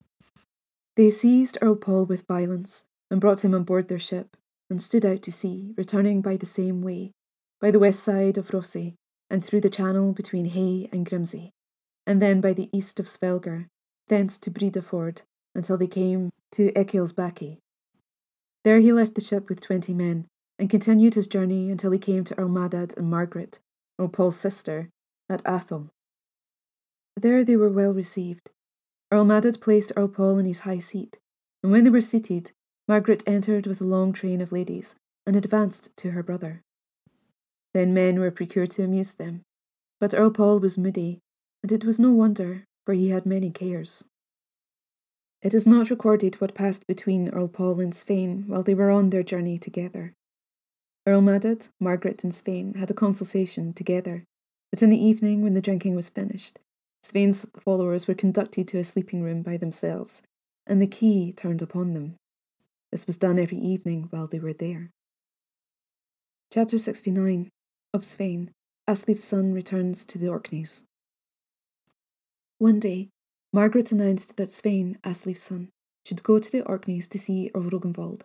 They 0.97 1.09
seized 1.09 1.57
Earl 1.61 1.77
Paul 1.77 2.05
with 2.05 2.27
violence, 2.27 2.83
and 3.09 3.21
brought 3.21 3.45
him 3.45 3.53
on 3.53 3.63
board 3.63 3.87
their 3.87 3.97
ship, 3.97 4.35
and 4.69 4.81
stood 4.81 5.05
out 5.05 5.21
to 5.21 5.31
sea, 5.31 5.73
returning 5.77 6.21
by 6.21 6.35
the 6.35 6.45
same 6.45 6.81
way, 6.81 7.13
by 7.61 7.71
the 7.71 7.79
west 7.79 8.03
side 8.03 8.37
of 8.37 8.53
Rossi, 8.53 8.95
and 9.29 9.41
through 9.41 9.61
the 9.61 9.69
channel 9.69 10.11
between 10.11 10.47
Hay 10.47 10.89
and 10.91 11.05
Grimsey, 11.05 11.51
and 12.05 12.21
then 12.21 12.41
by 12.41 12.51
the 12.51 12.69
east 12.73 12.99
of 12.99 13.05
Svelger, 13.05 13.67
thence 14.09 14.37
to 14.39 14.51
Bridaford, 14.51 15.21
until 15.55 15.77
they 15.77 15.87
came 15.87 16.31
to 16.51 16.73
Ekilsbackie. 16.73 17.59
There 18.65 18.79
he 18.79 18.91
left 18.91 19.15
the 19.15 19.21
ship 19.21 19.47
with 19.47 19.61
twenty 19.61 19.93
men, 19.93 20.27
and 20.61 20.69
continued 20.69 21.15
his 21.15 21.25
journey 21.25 21.71
until 21.71 21.89
he 21.89 21.97
came 21.97 22.23
to 22.23 22.37
Earl 22.37 22.47
Madad 22.47 22.95
and 22.95 23.09
Margaret, 23.09 23.57
Earl 23.97 24.09
Paul's 24.09 24.39
sister, 24.39 24.89
at 25.27 25.41
Athol. 25.43 25.89
There 27.17 27.43
they 27.43 27.57
were 27.57 27.67
well 27.67 27.95
received. 27.95 28.51
Earl 29.11 29.25
Madad 29.25 29.59
placed 29.59 29.91
Earl 29.95 30.09
Paul 30.09 30.37
in 30.37 30.45
his 30.45 30.59
high 30.59 30.77
seat, 30.77 31.17
and 31.63 31.71
when 31.71 31.83
they 31.83 31.89
were 31.89 31.99
seated, 31.99 32.51
Margaret 32.87 33.23
entered 33.25 33.65
with 33.65 33.81
a 33.81 33.85
long 33.85 34.13
train 34.13 34.39
of 34.39 34.51
ladies 34.51 34.93
and 35.25 35.35
advanced 35.35 35.97
to 35.97 36.11
her 36.11 36.21
brother. 36.21 36.61
Then 37.73 37.91
men 37.91 38.19
were 38.19 38.29
procured 38.29 38.69
to 38.71 38.83
amuse 38.83 39.13
them, 39.13 39.41
but 39.99 40.13
Earl 40.13 40.29
Paul 40.29 40.59
was 40.59 40.77
moody, 40.77 41.21
and 41.63 41.71
it 41.71 41.83
was 41.83 41.99
no 41.99 42.11
wonder, 42.11 42.65
for 42.85 42.93
he 42.93 43.09
had 43.09 43.25
many 43.25 43.49
cares. 43.49 44.05
It 45.41 45.55
is 45.55 45.65
not 45.65 45.89
recorded 45.89 46.35
what 46.35 46.53
passed 46.53 46.85
between 46.85 47.29
Earl 47.29 47.47
Paul 47.47 47.79
and 47.79 47.95
Svein 47.95 48.43
while 48.45 48.61
they 48.61 48.75
were 48.75 48.91
on 48.91 49.09
their 49.09 49.23
journey 49.23 49.57
together. 49.57 50.13
Earl 51.07 51.21
Madad, 51.21 51.69
Margaret, 51.79 52.23
and 52.23 52.33
Svein 52.33 52.75
had 52.75 52.91
a 52.91 52.95
consultation 52.95 53.73
together, 53.73 54.23
but 54.69 54.83
in 54.83 54.89
the 54.89 55.03
evening, 55.03 55.41
when 55.41 55.55
the 55.55 55.61
drinking 55.61 55.95
was 55.95 56.09
finished, 56.09 56.59
Svein's 57.03 57.45
followers 57.59 58.07
were 58.07 58.13
conducted 58.13 58.67
to 58.67 58.77
a 58.77 58.83
sleeping 58.83 59.23
room 59.23 59.41
by 59.41 59.57
themselves, 59.57 60.21
and 60.67 60.81
the 60.81 60.87
key 60.87 61.33
turned 61.33 61.61
upon 61.61 61.93
them. 61.93 62.15
This 62.91 63.07
was 63.07 63.17
done 63.17 63.39
every 63.39 63.57
evening 63.57 64.07
while 64.11 64.27
they 64.27 64.39
were 64.39 64.53
there. 64.53 64.91
Chapter 66.53 66.77
69 66.77 67.49
of 67.93 68.05
Svein, 68.05 68.51
Asleif's 68.87 69.23
son 69.23 69.53
returns 69.53 70.05
to 70.05 70.17
the 70.17 70.27
Orkneys. 70.27 70.85
One 72.59 72.79
day, 72.79 73.09
Margaret 73.51 73.91
announced 73.91 74.37
that 74.37 74.51
Svein, 74.51 74.97
Asleif's 75.03 75.41
son, 75.41 75.69
should 76.05 76.23
go 76.23 76.39
to 76.39 76.51
the 76.51 76.63
Orkneys 76.65 77.07
to 77.07 77.17
see 77.17 77.49
Rognvald, 77.55 78.21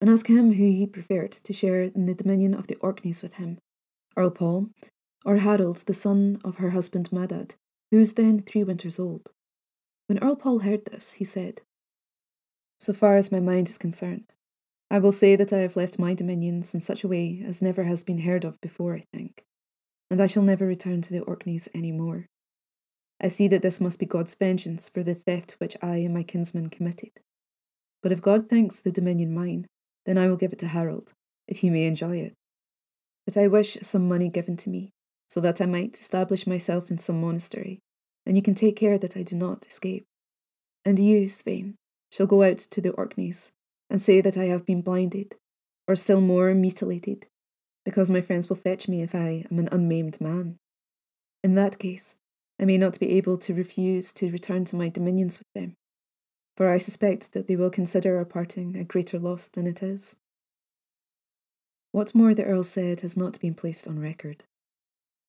and 0.00 0.10
ask 0.10 0.28
him 0.28 0.52
who 0.52 0.64
he 0.64 0.86
preferred 0.86 1.32
to 1.32 1.52
share 1.52 1.82
in 1.82 2.06
the 2.06 2.14
dominion 2.14 2.54
of 2.54 2.66
the 2.66 2.76
Orkneys 2.76 3.22
with 3.22 3.34
him, 3.34 3.58
Earl 4.16 4.30
Paul, 4.30 4.70
or 5.24 5.38
Harold, 5.38 5.78
the 5.78 5.94
son 5.94 6.38
of 6.44 6.56
her 6.56 6.70
husband 6.70 7.10
Madad, 7.10 7.54
who 7.90 7.98
was 7.98 8.14
then 8.14 8.42
three 8.42 8.64
winters 8.64 8.98
old. 8.98 9.30
When 10.06 10.22
Earl 10.22 10.36
Paul 10.36 10.58
heard 10.60 10.84
this, 10.86 11.14
he 11.14 11.24
said, 11.24 11.62
so 12.78 12.92
far 12.92 13.16
as 13.16 13.32
my 13.32 13.40
mind 13.40 13.68
is 13.68 13.78
concerned. 13.78 14.24
I 14.90 14.98
will 14.98 15.12
say 15.12 15.36
that 15.36 15.52
I 15.52 15.58
have 15.58 15.76
left 15.76 15.98
my 15.98 16.14
dominions 16.14 16.74
in 16.74 16.80
such 16.80 17.02
a 17.02 17.08
way 17.08 17.42
as 17.46 17.62
never 17.62 17.84
has 17.84 18.04
been 18.04 18.20
heard 18.20 18.44
of 18.44 18.60
before, 18.60 18.94
I 18.94 19.04
think, 19.12 19.44
and 20.10 20.20
I 20.20 20.26
shall 20.26 20.42
never 20.42 20.66
return 20.66 21.00
to 21.02 21.12
the 21.12 21.22
Orkneys 21.22 21.68
any 21.74 21.92
more. 21.92 22.26
I 23.20 23.28
see 23.28 23.48
that 23.48 23.62
this 23.62 23.80
must 23.80 23.98
be 23.98 24.06
God's 24.06 24.34
vengeance 24.34 24.90
for 24.90 25.02
the 25.02 25.14
theft 25.14 25.56
which 25.58 25.76
I 25.80 25.96
and 25.98 26.12
my 26.12 26.22
kinsmen 26.22 26.68
committed. 26.68 27.10
But 28.02 28.12
if 28.12 28.20
God 28.20 28.50
thinks 28.50 28.80
the 28.80 28.92
dominion 28.92 29.32
mine, 29.32 29.66
then 30.06 30.18
I 30.18 30.28
will 30.28 30.36
give 30.36 30.52
it 30.52 30.58
to 30.60 30.68
Harold, 30.68 31.12
if 31.48 31.58
he 31.58 31.70
may 31.70 31.84
enjoy 31.84 32.16
it. 32.18 32.34
But 33.26 33.36
I 33.36 33.46
wish 33.46 33.78
some 33.82 34.08
money 34.08 34.28
given 34.28 34.56
to 34.58 34.70
me, 34.70 34.90
so 35.28 35.40
that 35.40 35.60
I 35.60 35.66
might 35.66 35.98
establish 35.98 36.46
myself 36.46 36.90
in 36.90 36.98
some 36.98 37.20
monastery, 37.20 37.80
and 38.26 38.36
you 38.36 38.42
can 38.42 38.54
take 38.54 38.76
care 38.76 38.98
that 38.98 39.16
I 39.16 39.22
do 39.22 39.36
not 39.36 39.66
escape. 39.66 40.04
And 40.84 40.98
you, 40.98 41.28
Svein, 41.28 41.76
shall 42.12 42.26
go 42.26 42.42
out 42.42 42.58
to 42.58 42.80
the 42.80 42.92
Orkneys 42.92 43.52
and 43.90 44.00
say 44.00 44.20
that 44.20 44.36
I 44.36 44.44
have 44.44 44.66
been 44.66 44.82
blinded, 44.82 45.36
or 45.88 45.96
still 45.96 46.20
more 46.20 46.54
mutilated, 46.54 47.26
because 47.84 48.10
my 48.10 48.20
friends 48.20 48.48
will 48.48 48.56
fetch 48.56 48.88
me 48.88 49.02
if 49.02 49.14
I 49.14 49.44
am 49.50 49.58
an 49.58 49.68
unmaimed 49.72 50.20
man. 50.20 50.56
In 51.42 51.54
that 51.54 51.78
case, 51.78 52.16
I 52.60 52.64
may 52.64 52.78
not 52.78 53.00
be 53.00 53.10
able 53.10 53.36
to 53.38 53.54
refuse 53.54 54.12
to 54.14 54.30
return 54.30 54.64
to 54.66 54.76
my 54.76 54.88
dominions 54.88 55.38
with 55.38 55.48
them, 55.54 55.74
for 56.56 56.68
I 56.68 56.78
suspect 56.78 57.32
that 57.32 57.46
they 57.46 57.56
will 57.56 57.70
consider 57.70 58.16
our 58.16 58.24
parting 58.24 58.76
a 58.76 58.84
greater 58.84 59.18
loss 59.18 59.48
than 59.48 59.66
it 59.66 59.82
is. 59.82 60.16
What 61.92 62.14
more 62.14 62.34
the 62.34 62.44
Earl 62.44 62.64
said 62.64 63.00
has 63.00 63.16
not 63.16 63.40
been 63.40 63.54
placed 63.54 63.86
on 63.86 63.98
record. 63.98 64.44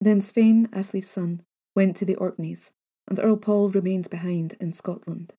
Then 0.02 0.22
Svein, 0.22 0.68
Asleif's 0.74 1.10
son, 1.10 1.42
went 1.76 1.96
to 1.98 2.06
the 2.06 2.16
Orkneys, 2.16 2.72
and 3.08 3.20
Earl 3.20 3.38
Paul 3.38 3.70
remained 3.70 4.10
behind 4.10 4.56
in 4.60 4.72
Scotland. 4.72 5.34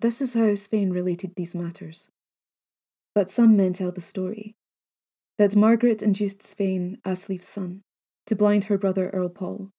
This 0.00 0.20
is 0.20 0.34
how 0.34 0.54
Svein 0.54 0.90
related 0.90 1.32
these 1.36 1.54
matters. 1.54 2.10
But 3.14 3.30
some 3.30 3.56
men 3.56 3.74
tell 3.74 3.92
the 3.92 4.00
story 4.00 4.54
that 5.38 5.56
Margaret 5.56 6.02
induced 6.02 6.42
Svein, 6.42 6.98
Asleif's 7.04 7.48
son, 7.48 7.82
to 8.26 8.36
blind 8.36 8.64
her 8.64 8.78
brother 8.78 9.10
Earl 9.10 9.28
Paul, 9.28 9.70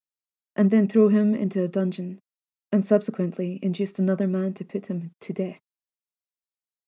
and 0.56 0.72
then 0.72 0.88
throw 0.88 1.10
him 1.10 1.34
into 1.34 1.64
a 1.64 1.68
dungeon, 1.68 2.20
and 2.76 2.84
subsequently 2.84 3.58
induced 3.62 4.00
another 4.00 4.28
man 4.28 4.54
to 4.54 4.66
put 4.66 4.88
him 4.88 5.12
to 5.22 5.32
death. 5.32 5.62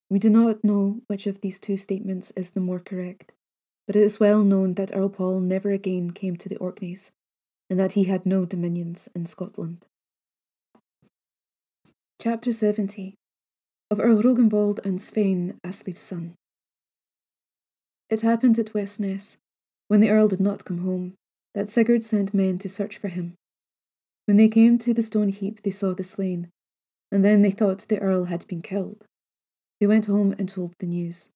We 0.10 0.20
do 0.20 0.30
not 0.30 0.62
know 0.62 1.00
which 1.08 1.26
of 1.28 1.40
these 1.40 1.60
two 1.60 1.78
statements 1.78 2.32
is 2.32 2.50
the 2.50 2.60
more 2.60 2.82
correct, 2.82 3.32
but 3.86 3.96
it 3.96 4.04
is 4.04 4.20
well 4.20 4.44
known 4.44 4.74
that 4.74 4.94
Earl 4.94 5.08
Paul 5.08 5.40
never 5.40 5.72
again 5.72 6.10
came 6.12 6.36
to 6.36 6.50
the 6.50 6.58
Orkneys, 6.58 7.12
and 7.70 7.80
that 7.80 7.94
he 7.94 8.04
had 8.04 8.26
no 8.26 8.44
dominions 8.44 9.08
in 9.16 9.26
Scotland. 9.26 9.86
Chapter 12.22 12.52
70 12.52 13.16
of 13.90 14.02
Earl 14.02 14.22
Rognvald 14.22 14.86
and 14.86 15.00
Svein, 15.00 15.58
Asleif's 15.64 16.02
son. 16.02 16.34
It 18.10 18.24
happened 18.24 18.60
at 18.60 18.74
Westness, 18.74 19.38
when 19.88 20.02
the 20.02 20.10
Earl 20.10 20.28
did 20.28 20.42
not 20.42 20.66
come 20.66 20.80
home, 20.80 21.14
that 21.56 21.70
Sigurd 21.70 22.04
sent 22.04 22.34
men 22.34 22.60
to 22.60 22.68
search 22.68 22.98
for 22.98 23.08
him. 23.08 23.37
When 24.28 24.36
they 24.36 24.50
came 24.50 24.78
to 24.80 24.94
the 24.94 25.02
stone 25.02 25.30
heap, 25.30 25.64
they 25.64 25.72
saw 25.72 25.94
the 25.94 26.04
slain, 26.04 26.50
and 27.14 27.24
then 27.24 27.42
they 27.42 27.52
thought 27.52 27.88
the 27.88 28.00
earl 28.00 28.26
had 28.26 28.46
been 28.48 28.62
killed. 28.62 29.06
They 29.80 29.88
went 29.88 30.08
home 30.08 30.36
and 30.38 30.50
told 30.50 30.74
the 30.80 30.86
news. 30.86 31.32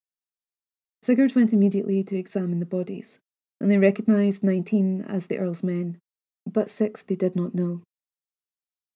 Sigurd 1.00 1.34
went 1.34 1.54
immediately 1.54 2.04
to 2.04 2.18
examine 2.18 2.60
the 2.60 2.66
bodies, 2.66 3.18
and 3.60 3.70
they 3.70 3.78
recognized 3.78 4.44
nineteen 4.44 5.02
as 5.08 5.26
the 5.26 5.38
earl's 5.38 5.62
men, 5.62 5.96
but 6.46 6.68
six 6.68 7.02
they 7.02 7.14
did 7.14 7.34
not 7.34 7.54
know. 7.54 7.80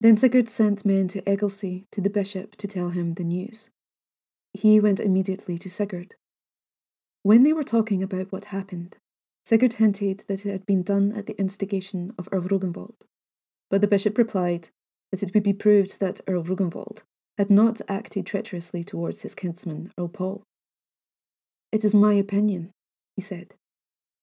Then 0.02 0.14
Sigurd 0.14 0.50
sent 0.50 0.85
men 0.85 1.09
to 1.09 1.22
Egilsay, 1.22 1.85
to 1.90 2.02
the 2.02 2.11
bishop, 2.11 2.56
to 2.56 2.68
tell 2.68 2.90
him 2.90 3.14
the 3.14 3.24
news. 3.24 3.70
He 4.52 4.78
went 4.78 5.00
immediately 5.00 5.56
to 5.56 5.70
Sigurd. 5.70 6.16
When 7.22 7.44
they 7.44 7.54
were 7.54 7.64
talking 7.64 8.02
about 8.02 8.30
what 8.30 8.46
happened, 8.46 8.98
Sigurd 9.46 9.74
hinted 9.74 10.24
that 10.28 10.44
it 10.44 10.52
had 10.52 10.66
been 10.66 10.82
done 10.82 11.12
at 11.12 11.24
the 11.24 11.38
instigation 11.40 12.12
of 12.18 12.28
Earl 12.30 12.42
Rognvald, 12.42 12.94
but 13.70 13.81
the 13.81 13.87
bishop 13.87 14.18
replied 14.18 14.68
that 15.11 15.22
it 15.22 15.35
would 15.35 15.42
be 15.42 15.52
proved 15.52 16.00
that 16.00 16.20
Earl 16.26 16.44
Rognvald 16.44 17.02
had 17.38 17.50
not 17.50 17.81
acted 17.88 18.26
treacherously 18.26 18.83
towards 18.83 19.22
his 19.22 19.35
kinsman, 19.35 19.92
Earl 19.98 20.09
Paul. 20.09 20.42
It 21.72 21.85
is 21.85 21.94
my 21.94 22.14
opinion, 22.14 22.70
he 23.16 23.22
said, 23.22 23.55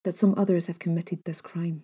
that 0.04 0.18
some 0.18 0.34
others 0.38 0.68
have 0.68 0.80
committed 0.80 1.20
this 1.24 1.42
crime. 1.42 1.84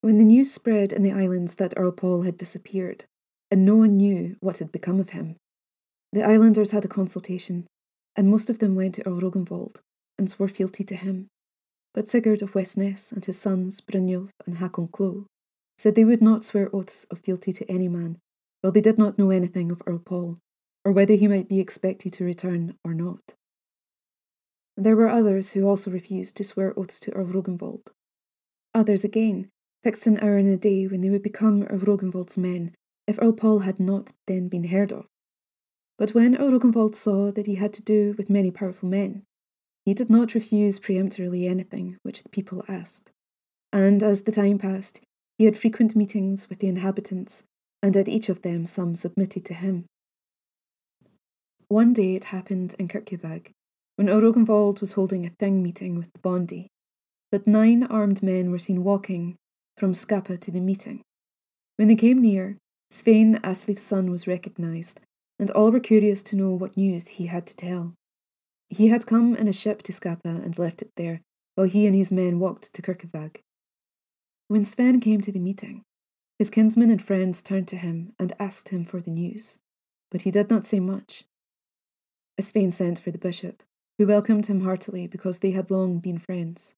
When 0.00 0.18
the 0.18 0.24
news 0.24 0.52
spread 0.52 0.92
in 0.92 1.02
the 1.02 1.12
islands 1.12 1.56
that 1.56 1.74
Earl 1.76 1.92
Paul 1.92 2.22
had 2.22 2.36
disappeared, 2.36 3.04
and 3.50 3.64
no 3.64 3.76
one 3.76 3.96
knew 3.96 4.36
what 4.40 4.58
had 4.58 4.70
become 4.70 5.00
of 5.00 5.10
him, 5.10 5.36
the 6.12 6.22
islanders 6.22 6.70
had 6.70 6.84
a 6.84 6.88
consultation, 6.88 7.66
and 8.16 8.28
most 8.28 8.50
of 8.50 8.58
them 8.58 8.74
went 8.74 8.96
to 8.96 9.06
Earl 9.06 9.20
Rognvald 9.20 9.80
and 10.18 10.30
swore 10.30 10.48
fealty 10.48 10.84
to 10.84 10.96
him. 10.96 11.28
But 11.94 12.08
Sigurd 12.08 12.42
of 12.42 12.54
Westness 12.54 13.12
and 13.12 13.24
his 13.24 13.38
sons 13.38 13.80
Brynjolf 13.80 14.30
and 14.46 14.58
Hakon 14.58 14.88
Klo 14.88 15.26
said 15.78 15.94
they 15.94 16.04
would 16.04 16.20
not 16.20 16.44
swear 16.44 16.68
oaths 16.74 17.04
of 17.04 17.20
fealty 17.20 17.52
to 17.52 17.70
any 17.70 17.88
man, 17.88 18.18
while 18.60 18.72
they 18.72 18.80
did 18.80 18.98
not 18.98 19.16
know 19.16 19.30
anything 19.30 19.70
of 19.70 19.82
Earl 19.86 20.00
Paul, 20.00 20.38
or 20.84 20.92
whether 20.92 21.14
he 21.14 21.28
might 21.28 21.48
be 21.48 21.60
expected 21.60 22.12
to 22.14 22.24
return 22.24 22.76
or 22.84 22.92
not. 22.92 23.34
There 24.76 24.96
were 24.96 25.08
others 25.08 25.52
who 25.52 25.66
also 25.66 25.90
refused 25.90 26.36
to 26.36 26.44
swear 26.44 26.78
oaths 26.78 27.00
to 27.00 27.12
Earl 27.12 27.26
Rognvald. 27.26 27.88
Others 28.74 29.04
again 29.04 29.48
fixed 29.82 30.06
an 30.06 30.18
hour 30.18 30.36
and 30.36 30.48
a 30.48 30.56
day 30.56 30.86
when 30.86 31.00
they 31.00 31.10
would 31.10 31.22
become 31.22 31.62
Earl 31.64 31.80
Rognvald's 31.80 32.36
men 32.36 32.74
if 33.06 33.18
Earl 33.20 33.32
Paul 33.32 33.60
had 33.60 33.80
not 33.80 34.12
then 34.26 34.48
been 34.48 34.64
heard 34.64 34.92
of. 34.92 35.06
But 35.96 36.14
when 36.14 36.36
Earl 36.36 36.58
Rognvald 36.58 36.94
saw 36.94 37.32
that 37.32 37.46
he 37.46 37.56
had 37.56 37.72
to 37.74 37.82
do 37.82 38.14
with 38.18 38.30
many 38.30 38.50
powerful 38.50 38.88
men, 38.88 39.24
he 39.84 39.94
did 39.94 40.10
not 40.10 40.34
refuse 40.34 40.78
peremptorily 40.78 41.46
anything 41.46 41.96
which 42.02 42.22
the 42.22 42.28
people 42.28 42.64
asked. 42.68 43.10
And 43.72 44.02
as 44.02 44.22
the 44.22 44.32
time 44.32 44.58
passed, 44.58 45.00
he 45.38 45.44
had 45.44 45.56
frequent 45.56 45.94
meetings 45.94 46.48
with 46.48 46.58
the 46.58 46.68
inhabitants, 46.68 47.44
and 47.82 47.96
at 47.96 48.08
each 48.08 48.28
of 48.28 48.42
them 48.42 48.66
some 48.66 48.96
submitted 48.96 49.44
to 49.44 49.54
him. 49.54 49.86
One 51.68 51.92
day 51.92 52.14
it 52.16 52.24
happened 52.24 52.74
in 52.78 52.88
Kirkjuvag, 52.88 53.52
when 53.96 54.08
Earl 54.08 54.32
was 54.80 54.92
holding 54.92 55.24
a 55.24 55.30
thing 55.38 55.62
meeting 55.62 55.96
with 55.96 56.12
the 56.12 56.18
Bondi, 56.18 56.68
that 57.30 57.46
nine 57.46 57.84
armed 57.84 58.22
men 58.22 58.50
were 58.50 58.58
seen 58.58 58.82
walking 58.82 59.36
from 59.76 59.92
Skapa 59.92 60.38
to 60.40 60.50
the 60.50 60.60
meeting. 60.60 61.02
When 61.76 61.88
they 61.88 61.94
came 61.94 62.20
near, 62.20 62.56
Svein 62.90 63.38
Asleif's 63.44 63.82
son 63.82 64.10
was 64.10 64.26
recognised, 64.26 65.00
and 65.38 65.50
all 65.52 65.70
were 65.70 65.78
curious 65.78 66.22
to 66.24 66.36
know 66.36 66.50
what 66.50 66.76
news 66.76 67.06
he 67.08 67.26
had 67.26 67.46
to 67.46 67.54
tell. 67.54 67.94
He 68.70 68.88
had 68.88 69.06
come 69.06 69.36
in 69.36 69.46
a 69.46 69.52
ship 69.52 69.82
to 69.82 69.92
Skapa 69.92 70.42
and 70.44 70.58
left 70.58 70.82
it 70.82 70.90
there, 70.96 71.20
while 71.54 71.68
he 71.68 71.86
and 71.86 71.94
his 71.94 72.10
men 72.10 72.38
walked 72.38 72.72
to 72.74 72.82
Kirkjuvag. 72.82 73.40
When 74.48 74.64
Sven 74.64 74.98
came 75.00 75.20
to 75.20 75.30
the 75.30 75.38
meeting, 75.38 75.84
his 76.38 76.48
kinsmen 76.48 76.90
and 76.90 77.02
friends 77.02 77.42
turned 77.42 77.68
to 77.68 77.76
him 77.76 78.14
and 78.18 78.32
asked 78.40 78.70
him 78.70 78.82
for 78.82 78.98
the 78.98 79.10
news, 79.10 79.58
but 80.10 80.22
he 80.22 80.30
did 80.30 80.48
not 80.48 80.64
say 80.64 80.80
much. 80.80 81.24
Sven 82.40 82.70
sent 82.70 82.98
for 82.98 83.10
the 83.10 83.18
bishop, 83.18 83.62
who 83.98 84.06
welcomed 84.06 84.46
him 84.46 84.62
heartily 84.62 85.06
because 85.06 85.40
they 85.40 85.50
had 85.50 85.70
long 85.70 85.98
been 85.98 86.18
friends. 86.18 86.74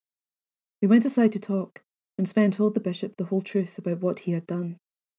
They 0.80 0.88
went 0.88 1.04
aside 1.04 1.32
to 1.34 1.38
talk, 1.38 1.82
and 2.18 2.28
Sven 2.28 2.50
told 2.50 2.74
the 2.74 2.80
bishop 2.80 3.16
the 3.16 3.26
whole 3.26 3.42
truth 3.42 3.78
about 3.78 4.00
what 4.00 4.20
he 4.20 4.32
had 4.32 4.48
done, 4.48 4.78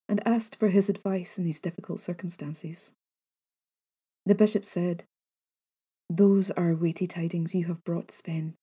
and 0.09 0.21
asked 0.27 0.57
for 0.57 0.67
his 0.67 0.89
advice 0.89 1.37
in 1.37 1.45
these 1.45 1.61
difficult 1.61 2.01
circumstances. 2.01 2.93
The 4.25 4.35
bishop 4.35 4.65
said, 4.65 5.05
Those 6.09 6.51
are 6.51 6.75
weighty 6.75 7.07
tidings 7.07 7.55
you 7.55 7.65
have 7.67 7.83
brought, 7.85 8.11
Sven, 8.11 8.55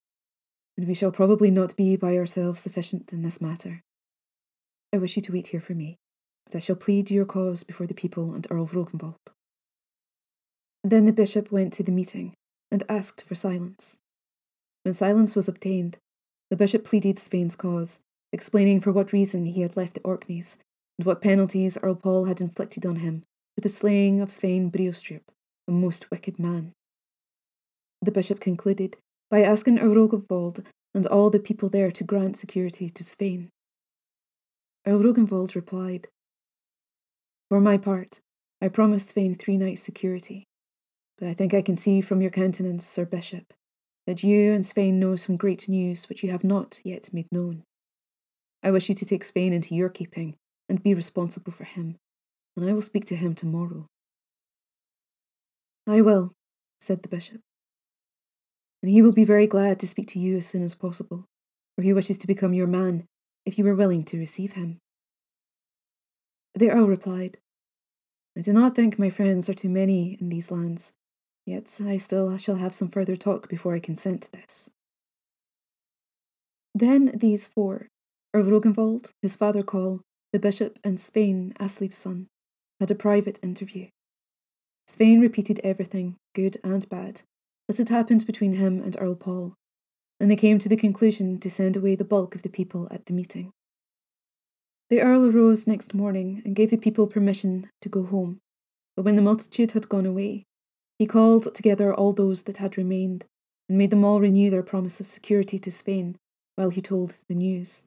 and 0.78 0.86
we 0.86 0.94
shall 0.94 1.10
probably 1.10 1.50
not 1.50 1.74
be 1.74 1.96
by 1.96 2.16
ourselves 2.16 2.60
sufficient 2.60 3.12
in 3.12 3.22
this 3.22 3.40
matter. 3.40 3.82
I 4.94 4.98
wish 4.98 5.16
you 5.16 5.22
to 5.22 5.32
wait 5.32 5.48
here 5.48 5.60
for 5.60 5.74
me, 5.74 5.96
but 6.46 6.54
I 6.54 6.60
shall 6.60 6.76
plead 6.76 7.10
your 7.10 7.24
cause 7.24 7.64
before 7.64 7.88
the 7.88 7.94
people 7.94 8.32
and 8.32 8.46
Earl 8.48 8.68
Rognvald. 8.68 9.16
Then 10.84 11.04
the 11.04 11.12
bishop 11.12 11.50
went 11.50 11.72
to 11.74 11.82
the 11.82 11.90
meeting 11.90 12.32
and 12.70 12.84
asked 12.88 13.24
for 13.24 13.34
silence. 13.34 13.98
When 14.84 14.94
silence 14.94 15.34
was 15.34 15.48
obtained, 15.48 15.98
the 16.48 16.56
bishop 16.56 16.84
pleaded 16.84 17.18
Svein's 17.18 17.56
cause 17.56 17.98
explaining 18.32 18.80
for 18.80 18.92
what 18.92 19.12
reason 19.12 19.46
he 19.46 19.62
had 19.62 19.76
left 19.76 19.94
the 19.94 20.00
Orkneys 20.02 20.58
and 20.96 21.06
what 21.06 21.20
penalties 21.20 21.76
Earl 21.82 21.96
Paul 21.96 22.26
had 22.26 22.40
inflicted 22.40 22.86
on 22.86 22.96
him 22.96 23.24
for 23.56 23.62
the 23.62 23.68
slaying 23.68 24.20
of 24.20 24.30
Svein 24.30 24.70
Briostrip, 24.70 25.22
a 25.66 25.72
most 25.72 26.08
wicked 26.12 26.38
man. 26.38 26.72
The 28.00 28.12
bishop 28.12 28.38
concluded 28.38 28.96
by 29.30 29.42
asking 29.42 29.78
Earl 29.78 30.08
Rognvald 30.08 30.64
and 30.94 31.06
all 31.06 31.30
the 31.30 31.38
people 31.38 31.68
there 31.68 31.90
to 31.90 32.04
grant 32.04 32.36
security 32.36 32.88
to 32.88 33.04
Svein. 33.04 33.50
Earl 34.86 35.00
Rognvald 35.00 35.54
replied, 35.54 36.08
For 37.48 37.60
my 37.60 37.76
part, 37.76 38.20
I 38.60 38.68
promised 38.68 39.10
Svein 39.10 39.34
three 39.34 39.58
nights' 39.58 39.82
security, 39.82 40.44
but 41.18 41.28
I 41.28 41.34
think 41.34 41.52
I 41.52 41.62
can 41.62 41.76
see 41.76 42.00
from 42.00 42.22
your 42.22 42.30
countenance, 42.30 42.86
Sir 42.86 43.04
Bishop, 43.04 43.52
that 44.06 44.22
you 44.22 44.52
and 44.52 44.64
Svein 44.64 44.98
know 44.98 45.16
some 45.16 45.36
great 45.36 45.68
news 45.68 46.08
which 46.08 46.22
you 46.22 46.30
have 46.30 46.44
not 46.44 46.80
yet 46.84 47.12
made 47.12 47.30
known. 47.30 47.64
I 48.62 48.70
wish 48.70 48.88
you 48.88 48.94
to 48.94 49.04
take 49.04 49.24
Svein 49.24 49.52
into 49.52 49.74
your 49.74 49.90
keeping 49.90 50.36
and 50.68 50.82
be 50.82 50.94
responsible 50.94 51.52
for 51.52 51.64
him, 51.64 51.96
and 52.56 52.68
I 52.68 52.72
will 52.72 52.82
speak 52.82 53.04
to 53.06 53.16
him 53.16 53.34
tomorrow. 53.34 53.86
I 55.86 56.00
will, 56.00 56.32
said 56.80 57.02
the 57.02 57.08
bishop. 57.08 57.40
And 58.82 58.90
he 58.90 59.02
will 59.02 59.12
be 59.12 59.24
very 59.24 59.46
glad 59.46 59.80
to 59.80 59.86
speak 59.86 60.06
to 60.08 60.18
you 60.18 60.36
as 60.36 60.46
soon 60.46 60.62
as 60.62 60.74
possible, 60.74 61.24
for 61.76 61.82
he 61.82 61.92
wishes 61.92 62.18
to 62.18 62.26
become 62.26 62.54
your 62.54 62.66
man 62.66 63.06
if 63.44 63.58
you 63.58 63.66
are 63.66 63.74
willing 63.74 64.02
to 64.04 64.18
receive 64.18 64.52
him. 64.52 64.78
The 66.54 66.70
earl 66.70 66.86
replied, 66.86 67.38
I 68.36 68.40
do 68.40 68.52
not 68.52 68.76
think 68.76 68.98
my 68.98 69.10
friends 69.10 69.48
are 69.48 69.54
too 69.54 69.68
many 69.68 70.16
in 70.20 70.28
these 70.28 70.50
lands, 70.50 70.92
yet 71.46 71.80
I 71.84 71.96
still 71.96 72.36
shall 72.36 72.56
have 72.56 72.74
some 72.74 72.88
further 72.88 73.16
talk 73.16 73.48
before 73.48 73.74
I 73.74 73.80
consent 73.80 74.22
to 74.22 74.32
this. 74.32 74.70
Then 76.74 77.12
these 77.14 77.48
four, 77.48 77.88
Earl 78.34 78.44
Rognvald, 78.44 79.10
his 79.22 79.34
father 79.34 79.62
Kol, 79.62 80.02
the 80.32 80.38
bishop, 80.38 80.78
and 80.84 81.00
Svein, 81.00 81.52
Asleif's 81.58 81.96
son, 81.96 82.28
had 82.78 82.90
a 82.90 82.94
private 82.94 83.40
interview. 83.42 83.88
Svein 84.86 85.20
repeated 85.20 85.60
everything, 85.64 86.16
good 86.34 86.58
and 86.62 86.88
bad, 86.88 87.22
that 87.68 87.78
had 87.78 87.90
happened 87.90 88.26
between 88.26 88.54
him 88.54 88.82
and 88.82 88.96
Earl 88.98 89.14
Paul, 89.14 89.54
and 90.18 90.30
they 90.30 90.36
came 90.36 90.58
to 90.58 90.68
the 90.68 90.76
conclusion 90.76 91.38
to 91.38 91.50
send 91.50 91.76
away 91.76 91.94
the 91.94 92.04
bulk 92.04 92.34
of 92.34 92.42
the 92.42 92.48
people 92.48 92.88
at 92.90 93.06
the 93.06 93.12
meeting. 93.12 93.52
The 94.90 95.02
Earl 95.02 95.26
arose 95.26 95.66
next 95.66 95.92
morning 95.92 96.42
and 96.44 96.56
gave 96.56 96.70
the 96.70 96.78
people 96.78 97.06
permission 97.06 97.68
to 97.82 97.88
go 97.88 98.04
home, 98.04 98.40
but 98.96 99.04
when 99.04 99.16
the 99.16 99.22
multitude 99.22 99.72
had 99.72 99.88
gone 99.88 100.06
away, 100.06 100.44
he 100.98 101.06
called 101.06 101.54
together 101.54 101.94
all 101.94 102.12
those 102.12 102.42
that 102.44 102.56
had 102.56 102.78
remained, 102.78 103.26
and 103.68 103.76
made 103.76 103.90
them 103.90 104.02
all 104.02 104.20
renew 104.20 104.50
their 104.50 104.62
promise 104.62 104.98
of 104.98 105.06
security 105.06 105.58
to 105.58 105.70
Svein 105.70 106.16
while 106.56 106.70
he 106.70 106.80
told 106.80 107.14
the 107.28 107.34
news. 107.34 107.84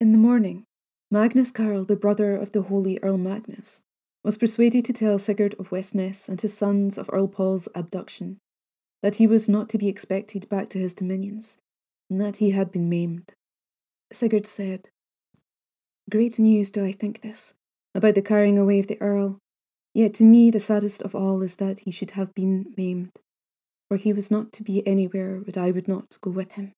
In 0.00 0.12
the 0.12 0.18
morning, 0.18 0.64
Magnus 1.10 1.50
Carl, 1.50 1.84
the 1.84 1.96
brother 1.96 2.36
of 2.36 2.52
the 2.52 2.62
holy 2.62 2.98
Earl 3.02 3.16
Magnus, 3.16 3.82
was 4.22 4.36
persuaded 4.36 4.84
to 4.84 4.92
tell 4.92 5.18
Sigurd 5.18 5.54
of 5.58 5.72
Westness 5.72 6.28
and 6.28 6.38
his 6.40 6.56
sons 6.56 6.98
of 6.98 7.08
Earl 7.10 7.28
Paul's 7.28 7.68
abduction, 7.74 8.38
that 9.02 9.16
he 9.16 9.26
was 9.26 9.48
not 9.48 9.68
to 9.70 9.78
be 9.78 9.88
expected 9.88 10.48
back 10.48 10.68
to 10.70 10.78
his 10.78 10.94
dominions, 10.94 11.58
and 12.10 12.20
that 12.20 12.38
he 12.38 12.50
had 12.50 12.72
been 12.72 12.88
maimed. 12.88 13.32
Sigurd 14.12 14.46
said, 14.46 14.88
Great 16.10 16.38
news 16.38 16.70
do 16.70 16.84
I 16.84 16.92
think 16.92 17.20
this, 17.20 17.54
about 17.94 18.14
the 18.14 18.22
carrying 18.22 18.58
away 18.58 18.78
of 18.78 18.86
the 18.86 19.00
Earl, 19.00 19.38
yet 19.94 20.14
to 20.14 20.24
me 20.24 20.50
the 20.50 20.60
saddest 20.60 21.02
of 21.02 21.14
all 21.14 21.42
is 21.42 21.56
that 21.56 21.80
he 21.80 21.90
should 21.90 22.12
have 22.12 22.34
been 22.34 22.72
maimed, 22.76 23.12
for 23.88 23.96
he 23.96 24.12
was 24.12 24.30
not 24.30 24.52
to 24.54 24.62
be 24.62 24.86
anywhere 24.86 25.38
where 25.38 25.64
I 25.64 25.70
would 25.70 25.88
not 25.88 26.16
go 26.20 26.30
with 26.30 26.52
him. 26.52 26.72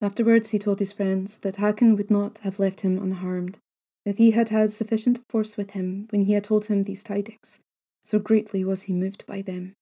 Afterwards, 0.00 0.50
he 0.50 0.58
told 0.58 0.78
his 0.78 0.92
friends 0.92 1.38
that 1.40 1.56
Hakon 1.56 1.96
would 1.96 2.10
not 2.10 2.38
have 2.38 2.58
left 2.58 2.82
him 2.82 2.98
unharmed 2.98 3.58
if 4.06 4.16
he 4.16 4.30
had 4.30 4.48
had 4.48 4.70
sufficient 4.70 5.18
force 5.28 5.56
with 5.56 5.72
him 5.72 6.06
when 6.10 6.24
he 6.24 6.32
had 6.32 6.44
told 6.44 6.66
him 6.66 6.84
these 6.84 7.02
tidings, 7.02 7.60
so 8.04 8.18
greatly 8.18 8.64
was 8.64 8.82
he 8.82 8.92
moved 8.94 9.26
by 9.26 9.42
them. 9.42 9.74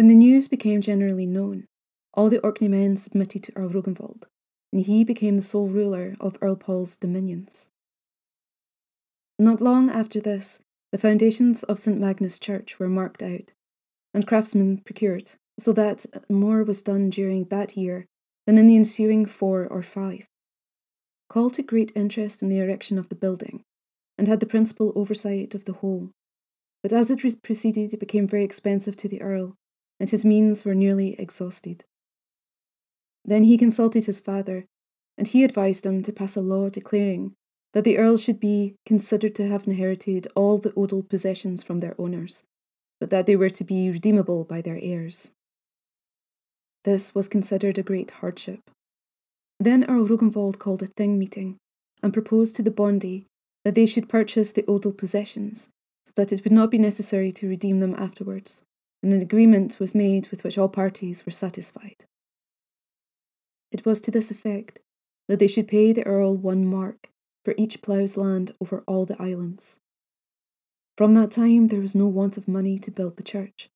When 0.00 0.08
the 0.08 0.14
news 0.14 0.48
became 0.48 0.80
generally 0.80 1.26
known, 1.26 1.66
all 2.14 2.30
the 2.30 2.42
Orkney 2.42 2.68
men 2.68 2.96
submitted 2.96 3.42
to 3.42 3.52
Earl 3.54 3.68
Rognvald, 3.68 4.22
and 4.72 4.80
he 4.80 5.04
became 5.04 5.34
the 5.34 5.42
sole 5.42 5.68
ruler 5.68 6.16
of 6.18 6.38
Earl 6.40 6.56
Paul's 6.56 6.96
dominions. 6.96 7.70
Not 9.38 9.60
long 9.60 9.90
after 9.90 10.18
this, 10.18 10.62
the 10.90 10.96
foundations 10.96 11.64
of 11.64 11.78
St 11.78 12.00
Magnus 12.00 12.38
Church 12.38 12.78
were 12.78 12.88
marked 12.88 13.22
out, 13.22 13.52
and 14.14 14.26
craftsmen 14.26 14.78
procured, 14.78 15.32
so 15.58 15.70
that 15.74 16.06
more 16.30 16.64
was 16.64 16.80
done 16.80 17.10
during 17.10 17.44
that 17.50 17.76
year 17.76 18.06
than 18.46 18.56
in 18.56 18.68
the 18.68 18.76
ensuing 18.76 19.26
four 19.26 19.66
or 19.66 19.82
five. 19.82 20.24
Kol 21.28 21.50
took 21.50 21.66
great 21.66 21.92
interest 21.94 22.42
in 22.42 22.48
the 22.48 22.58
erection 22.58 22.98
of 22.98 23.10
the 23.10 23.14
building, 23.14 23.64
and 24.16 24.28
had 24.28 24.40
the 24.40 24.46
principal 24.46 24.94
oversight 24.96 25.54
of 25.54 25.66
the 25.66 25.74
whole. 25.74 26.08
But 26.82 26.94
as 26.94 27.10
it 27.10 27.42
proceeded, 27.42 27.92
it 27.92 28.00
became 28.00 28.26
very 28.26 28.44
expensive 28.44 28.96
to 28.96 29.06
the 29.06 29.20
Earl, 29.20 29.58
and 30.00 30.10
his 30.10 30.24
means 30.24 30.64
were 30.64 30.74
nearly 30.74 31.14
exhausted. 31.20 31.84
Then 33.24 33.44
he 33.44 33.58
consulted 33.58 34.06
his 34.06 34.20
father, 34.20 34.64
and 35.18 35.28
he 35.28 35.44
advised 35.44 35.84
him 35.84 36.02
to 36.02 36.12
pass 36.12 36.34
a 36.34 36.40
law 36.40 36.70
declaring 36.70 37.34
that 37.74 37.84
the 37.84 37.98
Earl 37.98 38.16
should 38.16 38.40
be 38.40 38.74
considered 38.86 39.34
to 39.36 39.46
have 39.46 39.66
inherited 39.66 40.26
all 40.34 40.58
the 40.58 40.72
odal 40.74 41.02
possessions 41.02 41.62
from 41.62 41.78
their 41.78 41.94
owners, 42.00 42.44
but 42.98 43.10
that 43.10 43.26
they 43.26 43.36
were 43.36 43.50
to 43.50 43.62
be 43.62 43.90
redeemable 43.90 44.44
by 44.44 44.60
their 44.60 44.78
heirs. 44.82 45.32
This 46.84 47.14
was 47.14 47.28
considered 47.28 47.78
a 47.78 47.82
great 47.82 48.10
hardship. 48.10 48.60
Then 49.60 49.84
Earl 49.84 50.08
Rognvald 50.08 50.58
called 50.58 50.82
a 50.82 50.86
Thing 50.86 51.18
meeting 51.18 51.58
and 52.02 52.12
proposed 52.12 52.56
to 52.56 52.62
the 52.62 52.70
Bondi 52.70 53.26
that 53.64 53.74
they 53.74 53.84
should 53.84 54.08
purchase 54.08 54.52
the 54.52 54.64
odal 54.66 54.92
possessions, 54.92 55.68
so 56.06 56.12
that 56.16 56.32
it 56.32 56.42
would 56.42 56.52
not 56.52 56.70
be 56.70 56.78
necessary 56.78 57.30
to 57.32 57.48
redeem 57.48 57.80
them 57.80 57.94
afterwards, 57.94 58.62
and 59.02 59.12
an 59.12 59.22
agreement 59.22 59.78
was 59.80 59.94
made 59.94 60.28
with 60.28 60.44
which 60.44 60.58
all 60.58 60.68
parties 60.68 61.24
were 61.24 61.32
satisfied. 61.32 62.04
It 63.72 63.86
was 63.86 64.00
to 64.02 64.10
this 64.10 64.30
effect 64.30 64.78
that 65.28 65.38
they 65.38 65.46
should 65.46 65.68
pay 65.68 65.92
the 65.92 66.06
Earl 66.06 66.36
one 66.36 66.66
mark 66.66 67.08
for 67.44 67.54
each 67.56 67.82
plough's 67.82 68.16
land 68.16 68.52
over 68.60 68.82
all 68.86 69.06
the 69.06 69.20
islands. 69.22 69.78
From 70.96 71.14
that 71.14 71.30
time 71.30 71.66
there 71.66 71.80
was 71.80 71.94
no 71.94 72.06
want 72.06 72.36
of 72.36 72.48
money 72.48 72.78
to 72.78 72.90
build 72.90 73.16
the 73.16 73.22
church, 73.22 73.70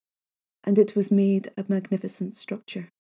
and 0.64 0.78
it 0.78 0.94
was 0.94 1.10
made 1.10 1.48
a 1.56 1.64
magnificent 1.68 2.34
structure. 2.34 2.90